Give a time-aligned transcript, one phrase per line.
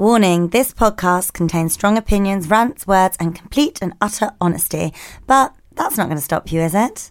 [0.00, 4.94] Warning this podcast contains strong opinions, rants, words, and complete and utter honesty.
[5.26, 7.10] But that's not going to stop you, is it?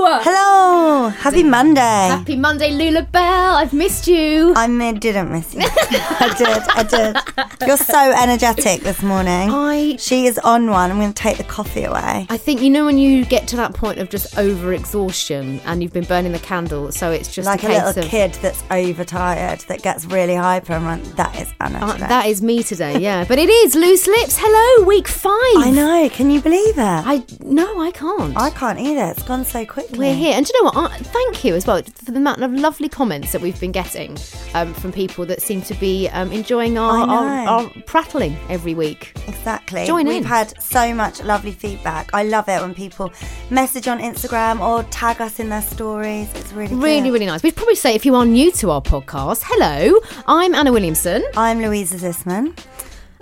[0.00, 0.20] Hello!
[0.22, 1.08] Hello!
[1.08, 1.80] Happy Monday!
[1.80, 3.56] Happy Monday, Lula Bell.
[3.56, 4.54] I've missed you.
[4.56, 5.62] I didn't miss you.
[5.64, 6.82] I did, I
[7.58, 7.66] did.
[7.66, 9.50] You're so energetic this morning.
[9.50, 10.92] I- She is on one.
[10.92, 12.28] I'm going to take the coffee away.
[12.30, 15.82] I think you know when you get to that point of just over exhaustion and
[15.82, 18.34] you've been burning the candle, so it's just like a a, case little of kid
[18.34, 21.04] that's overtired, that gets really hyper and.
[21.16, 21.84] That is Anna.
[21.84, 23.24] Uh, that is me today, yeah.
[23.24, 24.36] But it is loose lips.
[24.40, 25.32] Hello, week five.
[25.56, 26.08] I know.
[26.10, 26.80] Can you believe it?
[26.80, 28.36] I no, I can't.
[28.36, 29.06] I can't either.
[29.10, 30.92] It's gone so We're here, and do you know what?
[30.92, 34.18] I, thank you as well for the amount of lovely comments that we've been getting
[34.54, 39.12] um, from people that seem to be um, enjoying our, our, our prattling every week.
[39.26, 39.86] Exactly.
[39.86, 40.24] Join We've in.
[40.24, 42.10] had so much lovely feedback.
[42.12, 43.12] I love it when people
[43.50, 46.28] message on Instagram or tag us in their stories.
[46.34, 47.12] It's really Really, good.
[47.14, 47.42] really nice.
[47.42, 51.24] We'd probably say if you are new to our podcast, hello, I'm Anna Williamson.
[51.36, 52.54] I'm Louisa Zissman.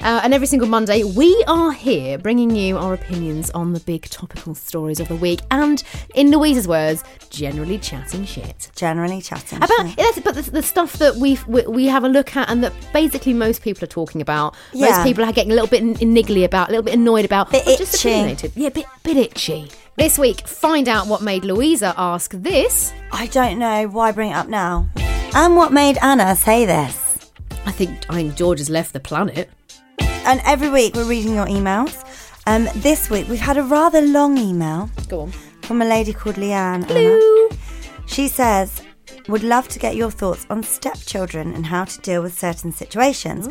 [0.03, 4.03] Uh, and every single Monday, we are here bringing you our opinions on the big
[4.11, 5.41] topical stories of the week.
[5.51, 5.83] And
[6.15, 8.71] in Louisa's words, generally chatting shit.
[8.77, 9.59] Generally chatting.
[9.59, 10.23] About shit.
[10.25, 13.63] but the, the stuff that we we have a look at and that basically most
[13.63, 14.55] people are talking about.
[14.73, 14.91] Yeah.
[14.91, 17.67] Most people are getting a little bit niggly about, a little bit annoyed about, Bit
[17.67, 18.09] or just itchy.
[18.11, 18.53] opinionated.
[18.55, 19.71] Yeah, bit bit itchy.
[19.97, 22.93] This week, find out what made Louisa ask this.
[23.13, 24.89] I don't know why bring it up now.
[25.35, 27.03] And what made Anna say this?
[27.65, 29.51] I think I mean George has left the planet.
[30.01, 32.03] And every week we're reading your emails.
[32.47, 35.31] Um, this week we've had a rather long email Go on.
[35.63, 36.85] from a lady called Leanne.
[36.85, 36.87] Anna.
[36.87, 37.49] Hello.
[38.07, 38.83] She says,
[39.29, 43.49] would love to get your thoughts on stepchildren and how to deal with certain situations.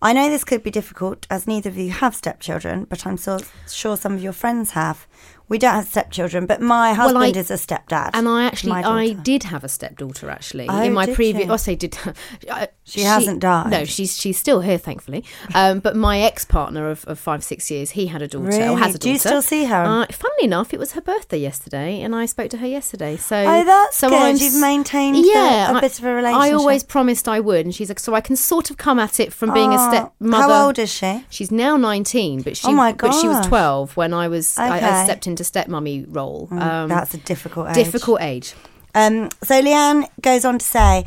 [0.00, 3.38] I know this could be difficult as neither of you have stepchildren, but I'm so
[3.68, 5.06] sure some of your friends have.
[5.48, 8.10] We don't have stepchildren, but my husband I- is a stepdad.
[8.12, 11.48] And I actually, I did have a stepdaughter actually Oh, in my previous.
[11.50, 11.96] I say did.
[12.50, 13.70] I- She hasn't died.
[13.70, 15.24] No, she's she's still here, thankfully.
[15.54, 18.46] Um, but my ex partner of, of five six years, he had a daughter.
[18.46, 18.74] Or Really?
[18.80, 19.04] has a daughter.
[19.04, 19.82] Do you still see her?
[19.84, 23.16] Uh, funnily enough, it was her birthday yesterday, and I spoke to her yesterday.
[23.16, 24.18] So Oh, that's so good.
[24.18, 26.42] I'm You've maintained the- yeah, a I- bit of a relationship.
[26.42, 29.20] I always promised I would, and she's like, so I can sort of come at
[29.20, 30.52] it from being a Oh, stepmother.
[30.52, 31.24] How old is she?
[31.30, 34.68] She's now 19, but she Oh my but she was 12 when I was I,
[34.68, 35.04] I Okay.
[35.04, 36.48] stepped into stepmummy role.
[36.50, 37.74] Um, That's a difficult age.
[37.74, 38.54] difficult age.
[38.94, 41.04] Um, so Leanne goes on to say,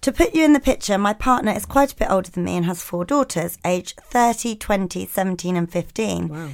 [0.00, 2.56] to put you in the picture, my partner is quite a bit older than me
[2.56, 6.28] and has four daughters, aged 30, 20, 17 and 15.
[6.28, 6.48] Wow.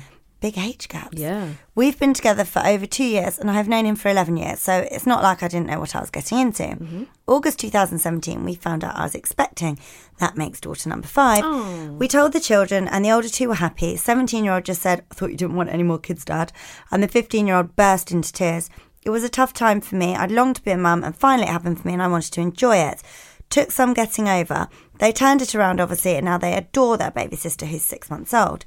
[0.45, 1.19] Big age gaps.
[1.19, 1.55] Yeah.
[1.75, 4.61] We've been together for over two years and I have known him for 11 years,
[4.61, 6.65] so it's not like I didn't know what I was getting into.
[6.65, 7.05] Mm-hmm.
[7.27, 9.79] August 2017, we found out I was expecting.
[10.19, 11.41] That makes daughter number five.
[11.43, 11.97] Oh.
[11.99, 13.97] We told the children, and the older two were happy.
[13.97, 16.53] 17 year old just said, I thought you didn't want any more kids, Dad.
[16.91, 18.69] And the 15 year old burst into tears.
[19.01, 20.15] It was a tough time for me.
[20.15, 22.35] I'd longed to be a mum, and finally it happened for me, and I wanted
[22.35, 23.03] to enjoy it.
[23.49, 24.69] Took some getting over.
[24.99, 28.35] They turned it around, obviously, and now they adore their baby sister, who's six months
[28.35, 28.67] old.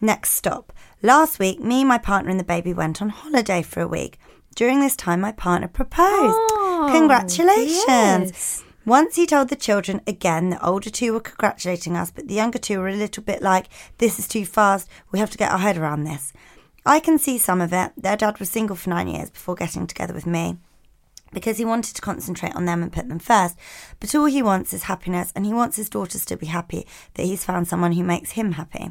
[0.00, 0.72] Next stop.
[1.02, 4.18] Last week, me, my partner, and the baby went on holiday for a week.
[4.56, 6.34] During this time, my partner proposed.
[6.50, 7.84] Oh, Congratulations.
[7.86, 8.64] yes.
[8.84, 12.58] Once he told the children again, the older two were congratulating us, but the younger
[12.58, 13.66] two were a little bit like,
[13.98, 14.88] This is too fast.
[15.12, 16.32] We have to get our head around this.
[16.84, 17.92] I can see some of it.
[17.96, 20.56] Their dad was single for nine years before getting together with me
[21.32, 23.56] because he wanted to concentrate on them and put them first.
[24.00, 27.26] But all he wants is happiness, and he wants his daughters to be happy that
[27.26, 28.90] he's found someone who makes him happy.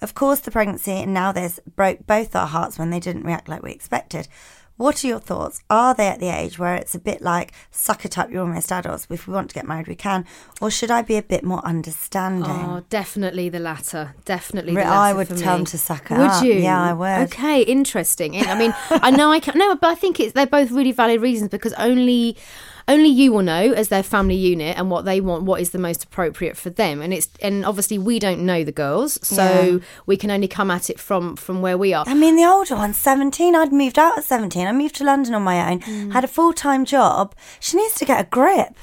[0.00, 3.48] Of course, the pregnancy and now this broke both our hearts when they didn't react
[3.48, 4.28] like we expected.
[4.76, 5.62] What are your thoughts?
[5.70, 8.70] Are they at the age where it's a bit like, suck it up, you're almost
[8.70, 9.06] adults.
[9.08, 10.26] If we want to get married, we can.
[10.60, 12.50] Or should I be a bit more understanding?
[12.50, 14.14] Oh, definitely the latter.
[14.26, 14.92] Definitely the latter.
[14.92, 16.44] I would tell them to suck it Would up.
[16.44, 16.52] you?
[16.52, 17.28] Yeah, I would.
[17.28, 18.36] Okay, interesting.
[18.46, 21.22] I mean, I know I can't, no, but I think it's they're both really valid
[21.22, 22.36] reasons because only
[22.88, 25.78] only you will know as their family unit and what they want, what is the
[25.78, 27.02] most appropriate for them.
[27.02, 29.78] And it's and obviously we don't know the girls, so Yeah.
[30.06, 32.04] we can only come at it from from where we are.
[32.06, 33.56] I mean, the older one's 17.
[33.56, 34.66] I'd moved out at 17.
[34.66, 36.12] I moved to London on my own, Mm.
[36.12, 37.34] had a full time job.
[37.60, 38.76] She needs to get a grip.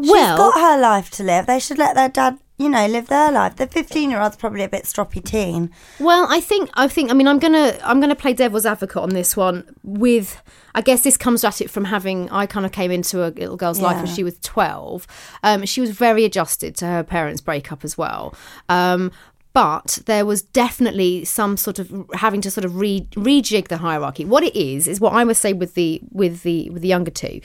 [0.00, 1.44] She's Well- got her life to live.
[1.46, 3.56] They should let their dad, you know, live their life.
[3.56, 5.70] The 15 year old's probably a bit stroppy teen.
[5.98, 9.10] Well, I think I think I mean I'm gonna I'm gonna play devil's advocate on
[9.10, 9.64] this one.
[9.82, 10.42] With
[10.74, 13.56] I guess this comes at it from having I kind of came into a little
[13.56, 15.06] girl's life when she was twelve.
[15.42, 18.34] Um, she was very adjusted to her parents' breakup as well.
[18.68, 19.10] Um,
[19.52, 24.24] but there was definitely some sort of having to sort of re- rejig the hierarchy.
[24.24, 27.10] What it is is what I would say with the with the with the younger
[27.10, 27.40] two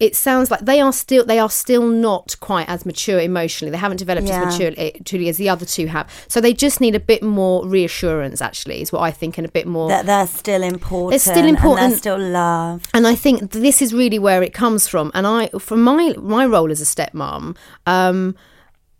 [0.00, 3.70] it sounds like they are still they are still not quite as mature emotionally.
[3.70, 4.46] They haven't developed Yeah.
[4.48, 6.08] as mature truly as the other two have.
[6.26, 8.40] So they just need a bit more reassurance.
[8.40, 9.88] Actually, is what I think, and a bit more.
[9.88, 11.14] That they're still important.
[11.16, 11.90] It's still And important.
[11.90, 12.88] they're still loved.
[12.94, 15.10] and I think this is really where it comes from.
[15.14, 17.56] And I, from my my role as a stepmom,
[17.86, 18.34] um,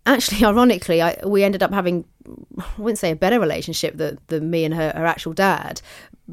[0.05, 2.05] actually, ironically, I, we ended up having
[2.59, 5.81] I wouldn't say a better relationship than, than me and her, her actual dad,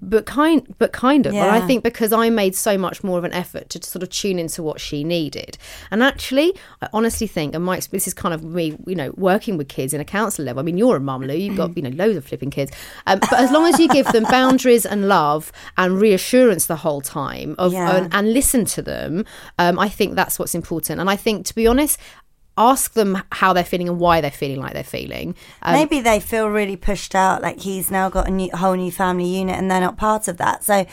[0.00, 1.34] but kind but kind of.
[1.34, 4.10] And I think because I made so much more of an effort to sort of
[4.10, 5.58] tune into what she needed.
[5.90, 9.56] And actually, I honestly think, and my this is kind of me, you know, working
[9.56, 10.60] with kids in a counsellor level.
[10.60, 11.34] I mean, you're a mum, Lou.
[11.34, 12.72] You've got you know loads of flipping kids,
[13.06, 17.00] um, but as long as you give them boundaries and love and reassurance the whole
[17.00, 17.96] time of Yeah.
[17.96, 19.24] and, and listen to them,
[19.58, 21.00] um, I think that's what's important.
[21.00, 21.98] And I think, to be honest.
[22.58, 25.36] Ask them how they're feeling and why they're feeling like they're feeling.
[25.62, 28.90] Um, Maybe they feel really pushed out, like he's now got a new, whole new
[28.90, 30.64] family unit and they're not part of that.
[30.64, 30.84] So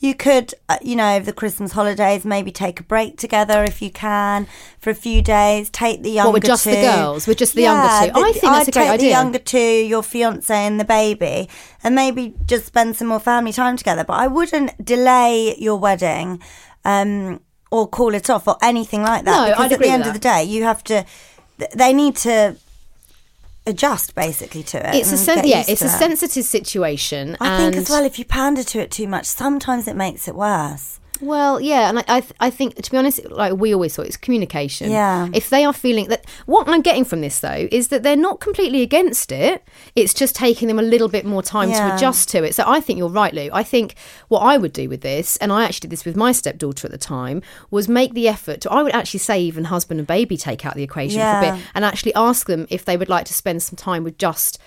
[0.00, 3.80] you could, uh, you know, over the Christmas holidays, maybe take a break together if
[3.80, 4.46] you can
[4.78, 5.70] for a few days.
[5.70, 6.82] Take the younger with just the two.
[6.82, 7.26] girls?
[7.26, 8.20] With just the younger two?
[8.20, 9.06] I think that's I'd a great take idea.
[9.06, 11.48] the younger two, your fiance and the baby,
[11.82, 14.04] and maybe just spend some more family time together.
[14.04, 16.42] But I wouldn't delay your wedding.
[16.84, 17.40] Um,
[17.74, 20.12] or call it off or anything like that No, because I'd at the end of
[20.12, 21.04] the day you have to
[21.74, 22.56] they need to
[23.66, 24.94] adjust basically to it.
[24.94, 25.98] it's a sen- yeah, it's a it.
[26.04, 27.36] sensitive situation.
[27.40, 30.34] I think as well, if you pander to it too much, sometimes it makes it
[30.34, 31.00] worse.
[31.20, 34.06] Well, yeah, and I, I, th- I think to be honest, like we always thought,
[34.06, 34.90] it's communication.
[34.90, 35.28] Yeah.
[35.32, 38.40] If they are feeling that, what I'm getting from this though is that they're not
[38.40, 39.62] completely against it.
[39.94, 42.54] It's just taking them a little bit more time to adjust to it.
[42.54, 43.48] So I think you're right, Lou.
[43.52, 43.94] I think
[44.28, 46.90] what I would do with this, and I actually did this with my stepdaughter at
[46.92, 48.72] the time, was make the effort to.
[48.72, 51.64] I would actually say even husband and baby take out the equation for a bit,
[51.74, 54.58] and actually ask them if they would like to spend some time with just.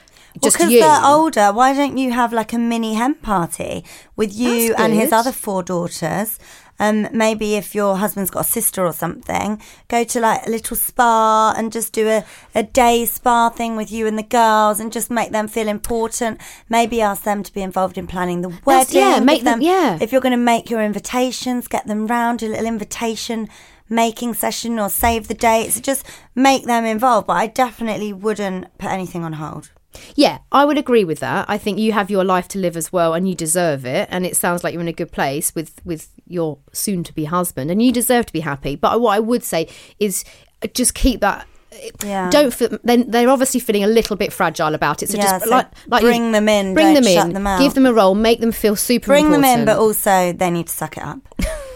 [0.44, 3.84] Just because they're older, why don't you have like a mini hen party
[4.16, 6.40] with you and his other four daughters?
[6.80, 10.76] Um, maybe if your husband's got a sister or something, go to like a little
[10.78, 12.24] spa and just do a,
[12.54, 16.40] a day spa thing with you and the girls and just make them feel important.
[16.70, 19.00] Maybe ask them to be involved in planning the That's- wedding.
[19.02, 19.98] yeah, make them- yeah.
[20.00, 23.50] If you're going to make your invitations, get them round, a little invitation
[23.90, 25.80] making session or save the dates.
[25.80, 26.06] Just
[26.36, 27.26] make them involved.
[27.26, 29.72] But I definitely wouldn't put anything on hold.
[30.16, 31.46] Yeah, I would agree with that.
[31.50, 34.08] I think you have your life to live as well, and you deserve it.
[34.12, 37.26] And it sounds like you're in a good place with with your soon to be
[37.26, 38.76] husband, and you deserve to be happy.
[38.76, 39.68] But what I would say
[40.00, 40.24] is
[40.64, 41.46] uh, just keep that.
[41.72, 42.30] Uh, yeah.
[42.30, 45.10] Don't feel, then they're obviously feeling a little bit fragile about it.
[45.10, 47.46] So Yeah, just so like, like bring you- them in, bring them shut in, them
[47.48, 47.60] out.
[47.60, 49.08] give them a role, make them feel super.
[49.08, 49.66] Bring them in, important.
[49.68, 51.20] but also they need to suck it up.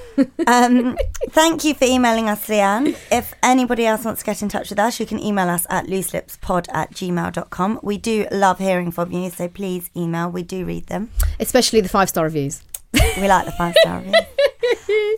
[0.48, 0.98] um,
[1.30, 2.96] thank you for emailing us, Leanne.
[3.12, 5.86] If anybody else wants to get in touch with us, you can email us at
[5.86, 7.80] looselipspod at gmail.com.
[7.84, 10.30] We do love hearing from you, so please email.
[10.30, 11.10] We do read them.
[11.40, 12.62] especially the five star reviews.
[12.94, 14.16] We like the five star reviews.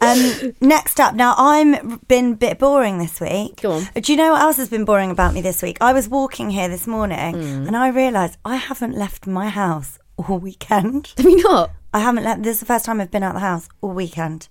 [0.02, 3.62] Um, next up, now I'm been a bit boring this week.
[3.62, 3.88] Go on.
[3.96, 5.78] Do you know what else has been boring about me this week?
[5.82, 7.68] I was walking here this morning Hmm.
[7.68, 11.14] and I realised I haven't left my house all weekend.
[11.18, 11.72] Have we not?
[11.94, 12.44] I haven't left.
[12.44, 14.48] This is the first time I've been out of the house all weekend.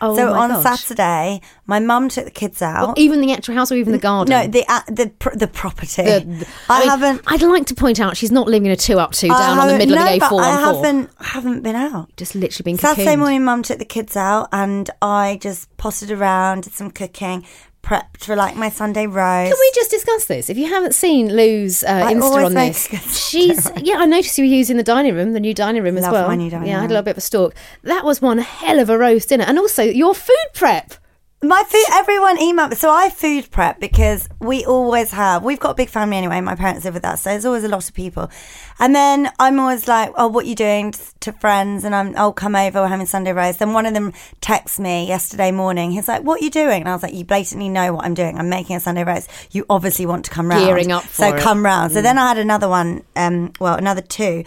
[0.00, 0.62] Oh so on gosh.
[0.62, 2.98] Saturday, my mum took the kids out.
[2.98, 4.30] even the actual house or even the garden.
[4.30, 6.02] no, the uh, the pr- the property.
[6.02, 7.22] The- the- I, mean, haven't.
[7.26, 9.68] I'd like to point out she's not living in a two up two down on
[9.68, 10.40] the middle no, of the but A414.
[10.40, 11.10] I haven't.
[11.18, 12.10] I haven't been out.
[12.16, 13.18] Just literally been Saturday cocooned.
[13.18, 17.44] morning, mum took the kids out, and I just potted around, did some cooking,
[17.86, 19.52] prepped for like my Sunday roast.
[19.52, 20.50] Can we just discuss this?
[20.50, 23.98] If you haven't seen Lou's uh, I Insta on this, she's yeah.
[23.98, 26.26] I noticed you were using the dining room, the new dining room as well.
[26.26, 27.54] my new dining yeah, I had a little bit of a stalk.
[27.84, 30.94] That was one hell of a roast dinner, and also your food prep.
[31.42, 32.70] My food, everyone email.
[32.72, 36.40] So I food prep because we always have, we've got a big family anyway.
[36.40, 37.22] My parents live with us.
[37.22, 38.30] So there's always a lot of people.
[38.78, 41.84] And then I'm always like, oh, what you doing to friends?
[41.84, 42.80] And I'm, oh, come over.
[42.80, 43.58] We're having Sunday roast.
[43.58, 45.90] Then one of them texts me yesterday morning.
[45.90, 46.80] He's like, what are you doing?
[46.80, 48.38] And I was like, you blatantly know what I'm doing.
[48.38, 49.30] I'm making a Sunday roast.
[49.50, 50.64] You obviously want to come round.
[50.64, 51.42] Gearing up So it.
[51.42, 51.92] come round.
[51.92, 54.44] So then I had another one, um, well, another two.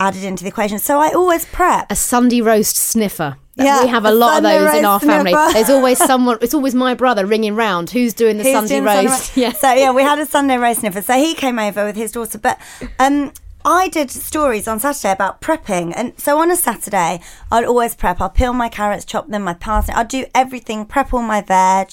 [0.00, 0.78] Added into the equation.
[0.78, 1.86] So I always prep.
[1.90, 3.36] a Sunday roast sniffer.
[3.56, 5.32] Yeah, we have a a lot of those in our family.
[5.32, 5.52] sniffer.
[5.52, 6.38] There's always someone.
[6.40, 7.90] It's always my brother ringing round.
[7.90, 9.36] Who's doing the Who's Sunday doing roast?
[9.36, 9.52] ro- Yeah.
[9.52, 11.02] So yeah, we had a Sunday roast sniffer.
[11.02, 12.58] So he came over with his daughter, but
[12.98, 13.32] um.
[13.62, 17.20] I did stories on Saturday about prepping, and so on a Saturday,
[17.52, 18.18] I'd always prep.
[18.18, 19.98] I'll peel my carrots, chop them, my parsnip.
[19.98, 21.90] I'll do everything, prep all my veg,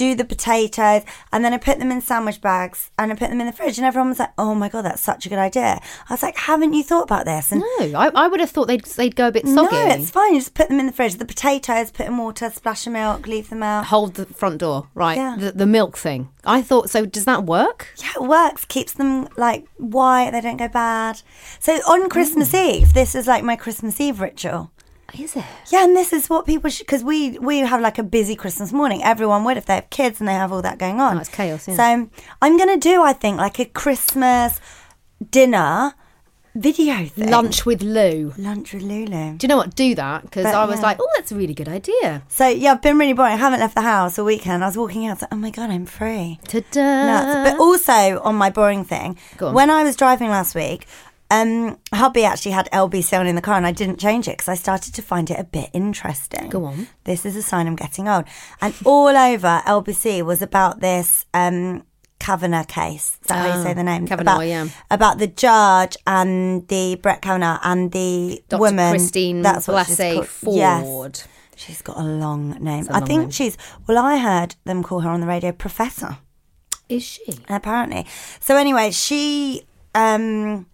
[0.00, 3.38] do the potatoes, and then I put them in sandwich bags and I put them
[3.38, 3.76] in the fridge.
[3.76, 5.78] And everyone was like, "Oh my god, that's such a good idea."
[6.08, 8.66] I was like, "Haven't you thought about this?" And No, I, I would have thought
[8.66, 9.76] they'd they'd go a bit soggy.
[9.76, 10.32] no, it's fine.
[10.32, 11.16] You just put them in the fridge.
[11.16, 13.86] The potatoes, put in water, splash of milk, leave them out.
[13.86, 15.18] Hold the front door, right?
[15.18, 15.36] Yeah.
[15.38, 16.30] The, the milk thing.
[16.46, 17.04] I thought so.
[17.04, 17.88] Does that work?
[17.98, 18.64] Yeah, it works.
[18.64, 20.30] Keeps them like white.
[20.30, 21.20] They don't go bad.
[21.58, 22.64] So on Christmas oh.
[22.64, 24.70] Eve, this is like my Christmas Eve ritual.
[25.18, 25.44] Is it?
[25.70, 28.72] Yeah, and this is what people should because we we have like a busy Christmas
[28.72, 29.02] morning.
[29.02, 31.16] Everyone would if they have kids and they have all that going on.
[31.16, 31.76] Oh, it's chaos, yeah.
[31.76, 32.10] So
[32.42, 34.60] I'm gonna do, I think, like a Christmas
[35.30, 35.94] dinner
[36.54, 37.30] video thing.
[37.30, 38.32] Lunch with Lou.
[38.36, 39.36] lunch with Lulu.
[39.36, 39.74] Do you know what?
[39.74, 40.82] Do that because I was yeah.
[40.82, 42.22] like, oh, that's a really good idea.
[42.28, 43.34] So yeah, I've been really boring.
[43.34, 44.62] I haven't left the house all weekend.
[44.62, 45.10] I was walking out.
[45.10, 46.40] I was like, oh my god, I'm free.
[46.48, 47.06] Ta-da!
[47.06, 47.50] nuts.
[47.50, 49.54] But also on my boring thing, on.
[49.54, 50.86] when I was driving last week,
[51.30, 54.48] um, hubby actually had LBC on in the car, and I didn't change it because
[54.48, 56.48] I started to find it a bit interesting.
[56.50, 56.88] Go on.
[57.04, 58.24] This is a sign I'm getting old.
[58.60, 61.26] And all over LBC was about this.
[61.34, 61.84] Um,
[62.18, 63.18] Kavanagh case.
[63.22, 64.06] Is that how you Oh, say the name?
[64.06, 64.68] Kavanaugh, about, yeah.
[64.90, 68.60] About the judge and the Brett Kavanaugh and the Dr.
[68.60, 68.90] woman.
[68.90, 70.56] Christine That's what she's Blasey.
[70.56, 70.84] Yes.
[70.84, 71.20] Ford.
[71.56, 72.86] She's got a long name.
[72.88, 73.30] a I long think name.
[73.30, 73.56] she's.
[73.86, 76.18] Well, I heard them call her on the radio Professor
[76.90, 77.38] Is she?
[77.48, 78.04] apparently.
[78.38, 79.62] So anyway, she
[79.94, 80.66] um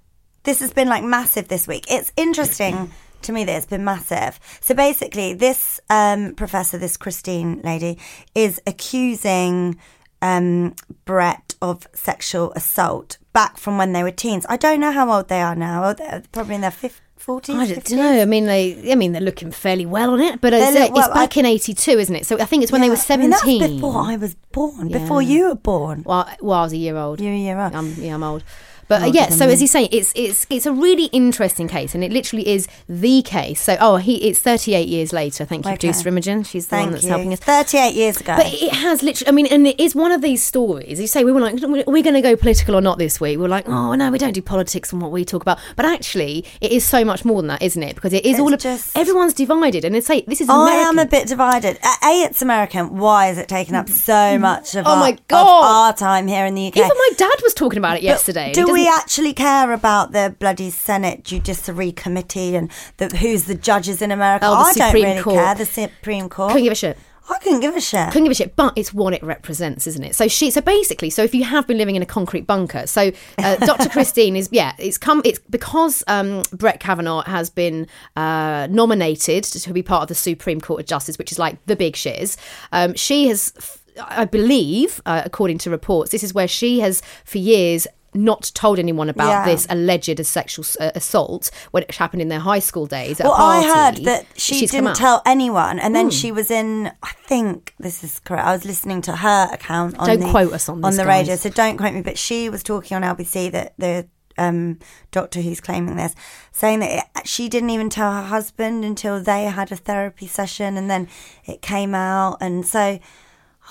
[0.46, 1.84] this has been like massive this week.
[1.90, 2.90] It's interesting
[3.22, 4.40] to me that it's been massive.
[4.60, 7.98] So basically this um professor, this Christine lady,
[8.34, 9.76] is accusing
[10.22, 10.74] um
[11.04, 14.46] Brett of sexual assault back from when they were teens.
[14.48, 15.92] I don't know how old they are now.
[15.92, 17.54] They're probably in their fif- 40s.
[17.54, 17.96] I don't 50s.
[17.96, 18.22] know.
[18.22, 18.92] I mean, they.
[18.92, 21.44] I mean, they're looking fairly well on it, but it's, look- well, it's back in
[21.44, 22.24] '82, isn't it?
[22.26, 23.14] So I think it's when they were Yeah.
[23.14, 23.60] I mean, seventeen.
[23.60, 24.88] that's before I was born.
[24.88, 26.02] Before you were born.
[26.06, 27.20] Well, well, I was a year old.
[27.20, 27.74] You're a year old.
[27.74, 28.44] I'm, yeah, I'm old.
[28.88, 32.04] But uh, yeah, so as you say, it's it's it's a really interesting case, and
[32.04, 33.60] it literally is the case.
[33.60, 35.44] So oh, he it's 38 years later.
[35.44, 35.76] Thank you, Okay.
[35.88, 36.42] producer Imogen.
[36.44, 37.10] She's the Thank one that's you.
[37.10, 37.40] helping us.
[37.40, 38.36] 38 years ago.
[38.36, 41.00] But it has literally, I mean, and it is one of these stories.
[41.00, 43.38] You say, we were like, are we going to go political or not this week?
[43.38, 45.58] We're like, oh, no, we don't do politics and what we talk about.
[45.74, 47.94] But actually, it is so much more than that, isn't it?
[47.94, 49.84] Because it is It's all of, just- everyone's divided.
[49.84, 51.78] And it's like, this is I am a bit divided.
[51.82, 52.96] A, it's American.
[52.98, 55.88] Why is it taking up so much of, Oh our, my God.
[55.88, 56.76] our time here in the UK?
[56.76, 58.52] Even my dad was talking about it yesterday.
[58.52, 64.02] Do we actually care about the bloody Senate Judiciary Committee and the, who's the judges
[64.02, 64.46] in America?
[64.46, 65.36] Oh, I don't really Court.
[65.36, 65.54] care.
[65.54, 66.52] The Supreme Court.
[66.52, 66.98] Couldn't give a shit.
[67.28, 68.06] I couldn't give a shit.
[68.08, 70.14] couldn't give a shit, but it's what it represents, isn't it?
[70.14, 73.10] So she, so basically, so if you have been living in a concrete bunker, so
[73.38, 73.88] uh, Dr.
[73.88, 79.72] Christine is, yeah, it's come, it's because um, Brett Kavanaugh has been uh, nominated to
[79.72, 82.36] be part of the Supreme Court of Justice, which is like the big shiz.
[82.70, 83.52] Um, she has,
[84.00, 88.78] I believe, uh, according to reports, this is where she has for years not told
[88.78, 89.44] anyone about Yeah.
[89.44, 93.20] this alleged sexual uh, assault when it happened in their high school days.
[93.20, 93.34] At Well.
[93.34, 94.96] I heard that she She's didn't.
[94.96, 96.92] Tell anyone, and then she was in.
[97.02, 98.46] I think this is correct.
[98.46, 99.98] I was listening to her account.
[99.98, 102.02] On Don't the, quote us on this, the radio, so don't quote me.
[102.02, 104.06] But she was talking on LBC that the
[104.38, 104.78] um,
[105.10, 106.14] doctor who's claiming this,
[106.52, 110.76] saying that it, she didn't even tell her husband until they had a therapy session,
[110.76, 111.08] and then
[111.44, 112.98] it came out, and so.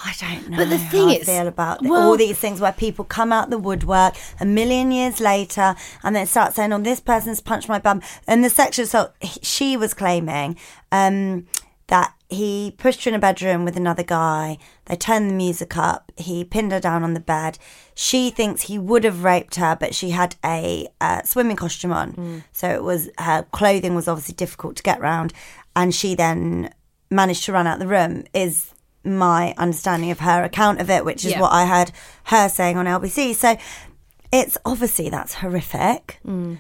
[0.04, 2.60] I don't know But the thing how is- I feel about well- all these things
[2.60, 6.80] where people come out the woodwork a million years later and then start saying, "Oh,
[6.80, 9.12] this person's punched my bum." And the sexual assault
[9.42, 10.58] she was claiming
[10.92, 11.48] um,
[11.88, 14.58] that he pushed her in a bedroom with another guy.
[14.86, 16.12] They turned the music up.
[16.18, 17.58] He pinned her down on the bed.
[17.94, 22.44] She thinks he would have raped her, but she had a uh, swimming costume on,
[22.52, 25.32] so it was her clothing was obviously difficult to get round,
[25.76, 26.74] and she then
[27.12, 28.24] managed to run out the room.
[28.34, 28.72] Is
[29.06, 31.42] my understanding of her account of it, which is Yeah.
[31.42, 31.92] what I heard
[32.26, 33.34] her saying on LBC.
[33.34, 33.58] So
[34.32, 36.20] it's obviously that's horrific.
[36.28, 36.60] Mm.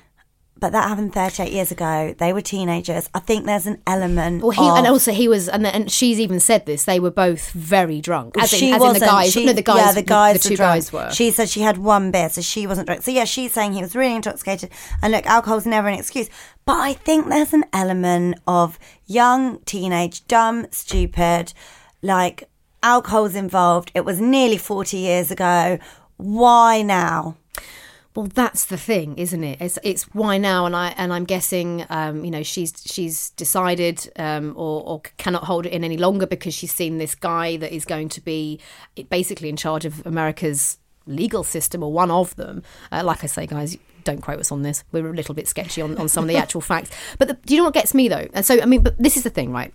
[0.57, 2.15] But that happened 38 years ago.
[2.17, 3.09] They were teenagers.
[3.13, 4.41] I think there's an element.
[4.41, 6.85] Well, he of, and also he was, and, and she's even said this.
[6.85, 8.35] They were both very drunk.
[8.39, 9.01] As, she in, as wasn't.
[9.01, 9.33] the guys.
[9.33, 9.77] She, no, the guys.
[9.85, 10.33] Yeah, the guys.
[10.41, 10.75] The, were two drunk.
[10.75, 11.11] guys were.
[11.11, 13.03] She said she had one beer, so she wasn't drunk.
[13.03, 14.69] So yeah, she's saying he was really intoxicated.
[15.01, 16.29] And look, alcohol's never an excuse.
[16.65, 21.53] But I think there's an element of young teenage, dumb, stupid,
[22.05, 22.47] like
[22.83, 23.91] alcohol's involved.
[23.95, 25.79] It was nearly 40 years ago.
[26.17, 27.35] Why now?
[28.15, 29.59] Well, that's the thing, isn't it?
[29.59, 34.09] It's it's why now, and I and I'm guessing, um, you know, she's she's decided,
[34.15, 37.75] um, or or cannot hold it in any longer because she's seen this guy that
[37.75, 38.61] is going to be
[39.09, 42.63] basically in charge of America's legal system or one of them.
[42.89, 44.85] Uh, like I say, guys, don't quote us on this.
[44.93, 46.91] We're a little bit sketchy on, on some of the actual facts.
[47.19, 48.29] But the, do you know what gets me though?
[48.33, 49.73] And so I mean, but this is the thing, right?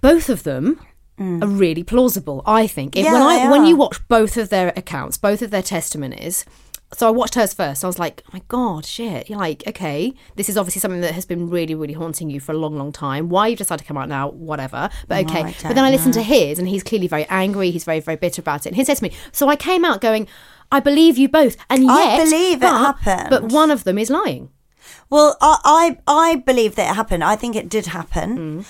[0.00, 0.80] Both of them
[1.20, 2.42] are really plausible.
[2.46, 2.96] I think.
[2.96, 3.06] If, Mm.
[3.06, 6.44] Yeah, when I when you watch both of their accounts, both of their testimonies.
[6.92, 7.84] So I watched hers first.
[7.84, 9.28] I was like, oh my god, shit!
[9.30, 12.50] You're like, okay, this is obviously something that has been really, really haunting you for
[12.50, 13.28] a long, long time.
[13.28, 14.30] Why you decided to come out now?
[14.30, 14.90] Whatever.
[15.06, 15.42] But okay.
[15.44, 17.70] I but then I listened to his, and he's clearly very angry.
[17.70, 18.70] He's very, very bitter about it.
[18.70, 20.26] And he said to me, so I came out going,
[20.72, 23.30] I believe you both, and yet, I believe it but- happened.
[23.30, 24.50] But one of them is lying.
[25.10, 27.22] Well, I, I I believe that it happened.
[27.22, 28.64] I think it did happen,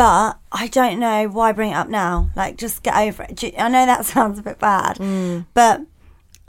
[0.00, 2.30] but I don't know why bring it up now.
[2.34, 3.44] Like, just get over it.
[3.58, 4.98] I know that sounds a bit bad,
[5.52, 5.82] but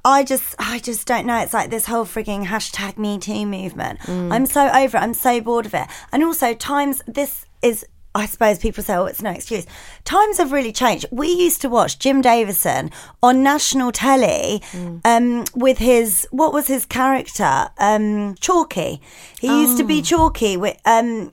[0.05, 1.37] I just I just don't know.
[1.37, 3.99] It's like this whole frigging hashtag Me Too movement.
[4.31, 5.01] I'm so over it.
[5.01, 5.85] I'm so bored of it.
[6.13, 7.85] And also, times this is.
[8.13, 9.65] I suppose people say, oh, it's no excuse.
[10.03, 11.05] Times have really changed.
[11.11, 12.91] We used to watch Jim Davidson
[13.23, 14.61] on national telly
[15.05, 17.69] um, with his, what was his character?
[17.77, 18.99] Um, Chalky.
[19.39, 21.31] He used to be Chalky, With, um,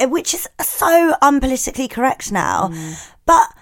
[0.00, 2.70] which is so unpolitically correct now.
[3.24, 3.52] But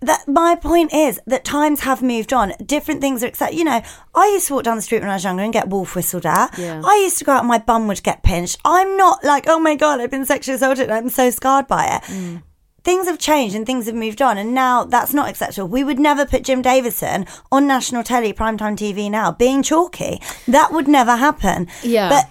[0.00, 2.52] that my point is that times have moved on.
[2.64, 3.58] Different things are accepted.
[3.58, 3.82] You know,
[4.14, 6.24] I used to walk down the street when I was younger and get wolf whistled
[6.24, 6.56] at.
[6.58, 6.80] Yeah.
[6.84, 8.58] I used to go out and my bum would get pinched.
[8.64, 10.90] I'm not like, oh my god, I've been sexually assaulted.
[10.90, 12.02] I'm so scarred by it.
[12.10, 12.42] Mm.
[12.82, 15.68] Things have changed and things have moved on, and now that's not acceptable.
[15.68, 20.18] We would never put Jim Davidson on national telly, primetime TV now, being chalky.
[20.48, 21.68] That would never happen.
[21.82, 22.08] Yeah.
[22.08, 22.30] But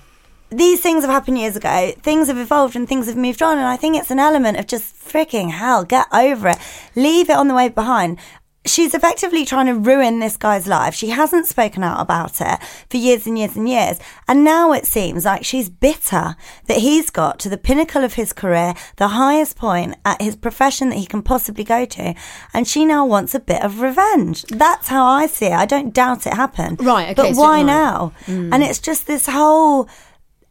[0.52, 1.92] these things have happened years ago.
[2.02, 3.58] Things have evolved and things have moved on.
[3.58, 6.58] And I think it's an element of just freaking hell, get over it.
[6.96, 8.18] Leave it on the way behind.
[8.66, 10.94] She's effectively trying to ruin this guy's life.
[10.94, 14.00] She hasn't spoken out about it for years and years and years.
[14.28, 16.36] And now it seems like she's bitter
[16.68, 20.90] that he's got to the pinnacle of his career, the highest point at his profession
[20.90, 22.14] that he can possibly go to.
[22.54, 24.44] And she now wants a bit of revenge.
[24.50, 25.54] That's how I see it.
[25.54, 26.84] I don't doubt it happened.
[26.84, 27.66] Right, okay, But so- why right.
[27.66, 28.12] now?
[28.26, 28.54] Mm.
[28.54, 29.88] And it's just this whole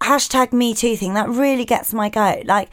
[0.00, 2.46] hashtag me too thing that really gets my goat.
[2.46, 2.70] Like,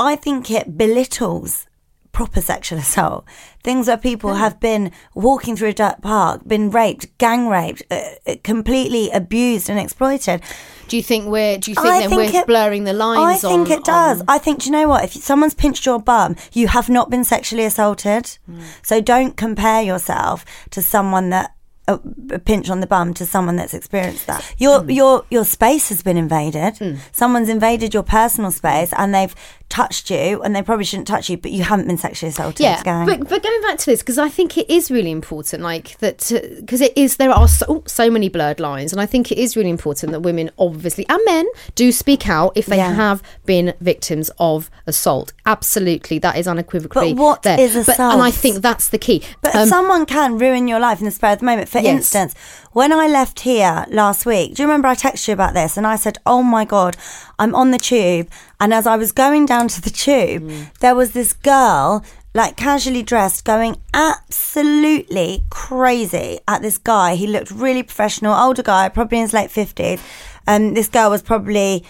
[0.00, 1.66] I think it belittles
[2.12, 3.24] proper sexual assault.
[3.62, 8.00] Things where people have been walking through a dirt park, been raped, gang raped, uh,
[8.26, 10.42] uh, completely abused and exploited.
[10.88, 11.56] Do you think we're?
[11.58, 13.42] Do you think I then think we're it- blurring the lines?
[13.44, 14.20] I think on- it does.
[14.20, 15.02] on- I think, do you know what?
[15.04, 18.36] If someone's pinched your bum, you have not been sexually assaulted.
[18.46, 18.60] Hmm.
[18.82, 21.52] So don't compare yourself to someone that.
[21.86, 24.42] A, a pinch on the bum to someone that's experienced that.
[24.56, 24.90] Your Hmm.
[24.90, 26.98] your your space has been invaded.
[27.12, 29.34] Someone's invaded your personal space and they've
[29.70, 32.60] touched you and they probably shouldn't touch you, but you haven't been sexually assaulted.
[32.60, 33.06] Yeah, gang.
[33.06, 36.30] but but going back to this because I think it is really important, like that,
[36.60, 39.54] because it is there are so, so many blurred lines, and I think it is
[39.56, 42.94] really important that women, obviously, and men do speak out if they Yeah.
[42.94, 45.32] have been victims of assault.
[45.44, 47.58] Absolutely, that is unequivocally But what there.
[47.60, 49.22] is But- and I think that's the key.
[49.42, 51.68] But Um, someone can ruin your life in the spur of the moment.
[51.74, 51.96] For Yes.
[51.96, 52.34] instance,
[52.72, 55.76] when I left here last week, do you remember I texted you about this?
[55.76, 56.96] And I said, Oh my God,
[57.36, 58.28] I'm on the tube.
[58.60, 60.66] And as I was going down to the tube, Mm.
[60.78, 67.16] there was this girl, like casually dressed, going absolutely crazy at this guy.
[67.16, 69.98] He looked really professional, older guy, probably in his late 50s.
[70.46, 71.84] Um, this girl was probably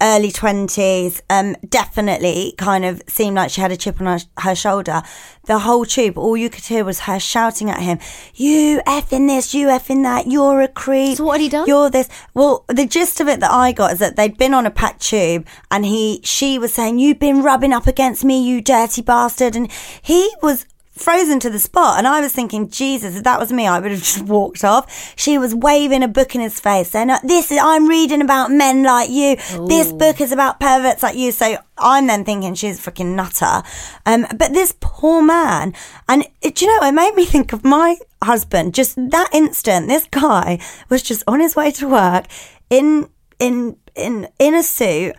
[0.00, 4.54] early 20s um definitely kind of seemed like she had a chip on her, her
[4.54, 5.02] shoulder.
[5.44, 7.98] The whole tube all you could hear was her shouting at him
[8.34, 11.18] you effing this you effing that you're a creep.
[11.18, 11.66] So what had he done?
[11.68, 12.08] you're this.
[12.34, 15.02] Well the gist of it that i got is that they'd been on a packed
[15.02, 19.54] tube and he she was saying you've been rubbing up against me you dirty bastard.
[19.54, 19.70] And
[20.02, 23.66] he was frozen to the spot and I was thinking Jesus if that was me
[23.66, 25.14] I would have just walked off.
[25.16, 28.82] She was waving a book in his face saying this is I'm reading about men
[28.82, 29.36] like you.
[29.66, 31.32] This book is about perverts like you.
[31.32, 33.62] So I'm then thinking she's a freaking nutter.
[34.06, 35.74] Um, but this poor man
[36.08, 38.74] and it, do you know it made me think of my husband.
[38.74, 42.26] Just that instant this guy was just on his way to work
[42.70, 45.14] in in in in a suit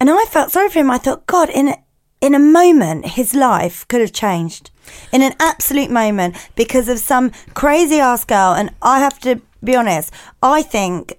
[0.00, 0.90] and I felt sorry for him.
[0.90, 1.76] I thought God in a
[2.20, 4.70] in a moment, his life could have changed.
[5.12, 8.52] In an absolute moment, because of some crazy ass girl.
[8.52, 11.18] And I have to be honest, I think.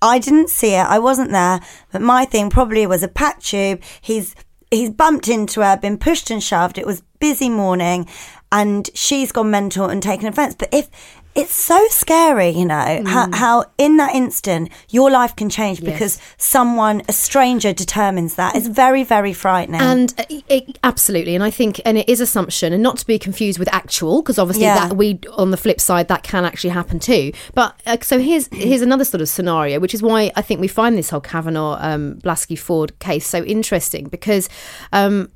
[0.00, 0.86] I didn't see it.
[0.86, 1.60] I wasn't there.
[1.90, 3.82] But my thing probably was a packed tube.
[4.00, 4.34] He's
[4.70, 6.78] he's bumped into her, been pushed and shoved.
[6.78, 8.06] It was busy morning,
[8.52, 10.54] and she's gone mental and taken offence.
[10.54, 10.88] But if
[11.38, 16.18] it's so scary, you know, how, how in that instant your life can change because
[16.36, 18.54] someone, a stranger, determines that.
[18.56, 19.80] It's very, very frightening.
[19.80, 23.18] And uh, it, absolutely, and I think, and it is assumption, and not to be
[23.18, 24.88] confused with actual, because obviously Yeah.
[24.88, 27.32] that we on the flip side that can actually happen too.
[27.54, 30.68] But uh, so here's here's another sort of scenario, which is why I think we
[30.68, 34.48] find this whole Kavanaugh um, Blasey Ford case so interesting because.
[34.92, 35.30] Um,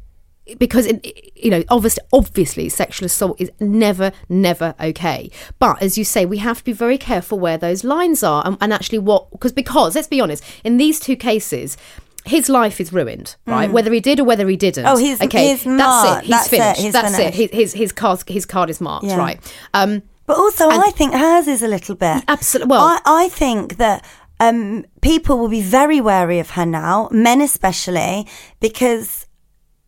[0.58, 6.04] because it, you know obviously obviously sexual assault is never never okay but as you
[6.04, 9.30] say we have to be very careful where those lines are and, and actually what
[9.30, 11.76] because because let's be honest in these two cases
[12.24, 13.68] his life is ruined, right?
[13.72, 14.84] Whether he did or whether he didn't.
[14.84, 14.92] Mm.
[14.92, 15.48] Oh, he's- okay.
[15.48, 16.22] he's that's it.
[16.22, 16.76] He's That's it.
[16.84, 17.34] He's that's finished.
[17.36, 17.50] it.
[17.50, 19.16] His, his his card his card is marked, Yeah.
[19.16, 19.40] right?
[19.74, 22.22] Um, But also, I think hers is a little bit.
[22.28, 24.04] Absolute- well- I, I think that
[24.38, 28.28] um, people will be very wary of her now, men especially,
[28.60, 29.26] because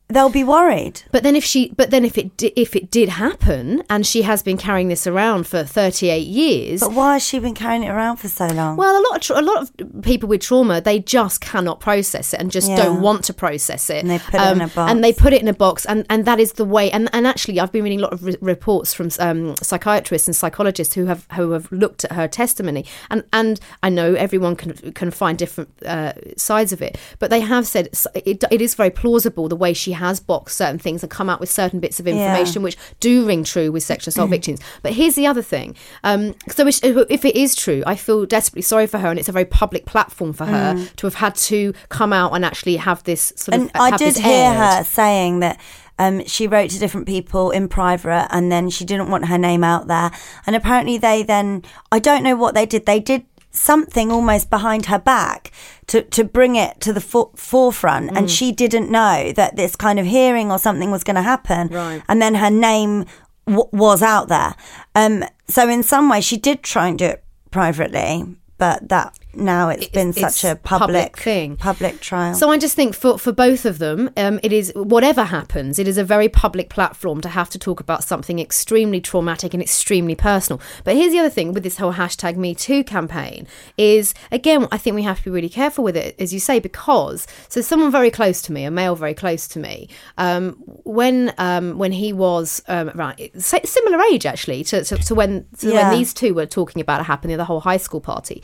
[0.09, 1.03] they'll be worried.
[1.11, 4.23] But then if she, but then if it di- if it did happen, and she
[4.23, 6.81] has been carrying this around for thirty eight years.
[6.81, 8.77] But why has she been carrying it around for so long?
[8.77, 12.35] well, a lot of tra- a lot of people with trauma, they just cannot process
[12.35, 12.77] it and just Yeah.
[12.77, 14.05] don't want to process it.
[14.05, 14.91] Um, And they put it in a box.
[14.93, 16.91] And they put it in a box, and, and that is the way.
[16.91, 20.37] And, and actually, I've been reading a lot of re- reports from um, psychiatrists and
[20.37, 24.73] psychologists who have who have looked at her testimony, and and I know everyone can
[24.93, 28.91] can find different uh, sides of it, but they have said it, it is very
[28.91, 32.07] plausible the way she has boxed certain things and come out with certain bits of
[32.07, 32.15] Yeah.
[32.15, 34.61] information which do ring true with sexual assault victims.
[34.83, 35.75] But here's the other thing.
[36.05, 39.29] Um, so if, if it is true, I feel desperately sorry for her, and it's
[39.29, 43.03] a very public platform for her to have had to come out and actually have
[43.05, 43.61] this sort Mm.
[43.61, 43.81] and of.
[43.81, 44.57] I did hear aired.
[44.79, 45.59] her saying that
[45.99, 49.63] um, she wrote to different people in private and then she didn't want her name
[49.63, 50.11] out there.
[50.47, 54.87] And apparently, they then, I don't know what they did, they did something almost behind
[54.87, 55.53] her back
[55.87, 58.11] to, to bring it to the fo- forefront.
[58.11, 58.17] Mm.
[58.17, 61.69] And she didn't know that this kind of hearing or something was going to happen.
[61.69, 62.03] Right.
[62.09, 63.07] And then her name
[63.47, 64.55] w- was out there.
[64.95, 68.25] Um, so, in some way, she did try and do it privately.
[68.57, 71.57] But that now it's been It's- such a public public thing.
[71.57, 72.35] public trial.
[72.35, 75.89] So I just think for for both of them, um, it is whatever happens, it
[75.89, 80.15] is a very public platform to have to talk about something extremely traumatic and extremely
[80.15, 80.61] personal.
[80.85, 84.79] But here's the other thing with this whole hashtag Me Too campaign is again, I
[84.79, 87.91] think we have to be really careful with it, as you say, because so someone
[87.91, 92.13] very close to me, a male very close to me, um, when um, when he
[92.13, 95.91] was um, right similar age actually to, to, to when to Yeah.
[95.91, 98.43] when these two were talking about it happening, the whole high school party.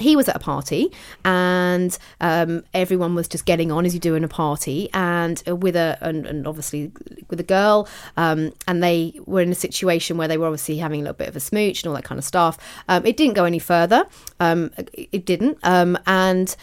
[0.00, 0.92] He was at a party
[1.24, 5.56] and um, everyone was just getting on as you do in a party, and uh,
[5.56, 6.92] with a and, and obviously
[7.28, 11.00] with a girl, um, and they were in a situation where they were obviously having
[11.00, 12.58] a little bit of a smooch and all that kind of stuff.
[12.88, 14.06] Um, it didn't go any further.
[14.38, 16.54] Um, it didn't, um, and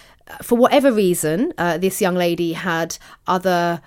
[0.41, 2.97] for whatever reason, uh, this young lady had
[3.28, 3.82] other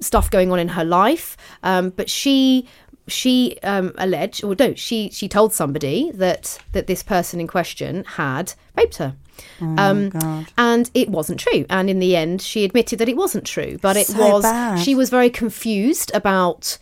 [0.00, 2.66] stuff going on in her life, um, but she
[3.08, 8.04] she um, alleged, or no, she she told somebody that that this person in question
[8.04, 9.16] had raped her.
[9.60, 10.10] um,
[10.58, 11.64] and it wasn't true.
[11.70, 13.78] And in the end, she admitted that it wasn't true.
[13.80, 14.42] But it So was.
[14.42, 14.78] bad.
[14.78, 16.78] She was very confused about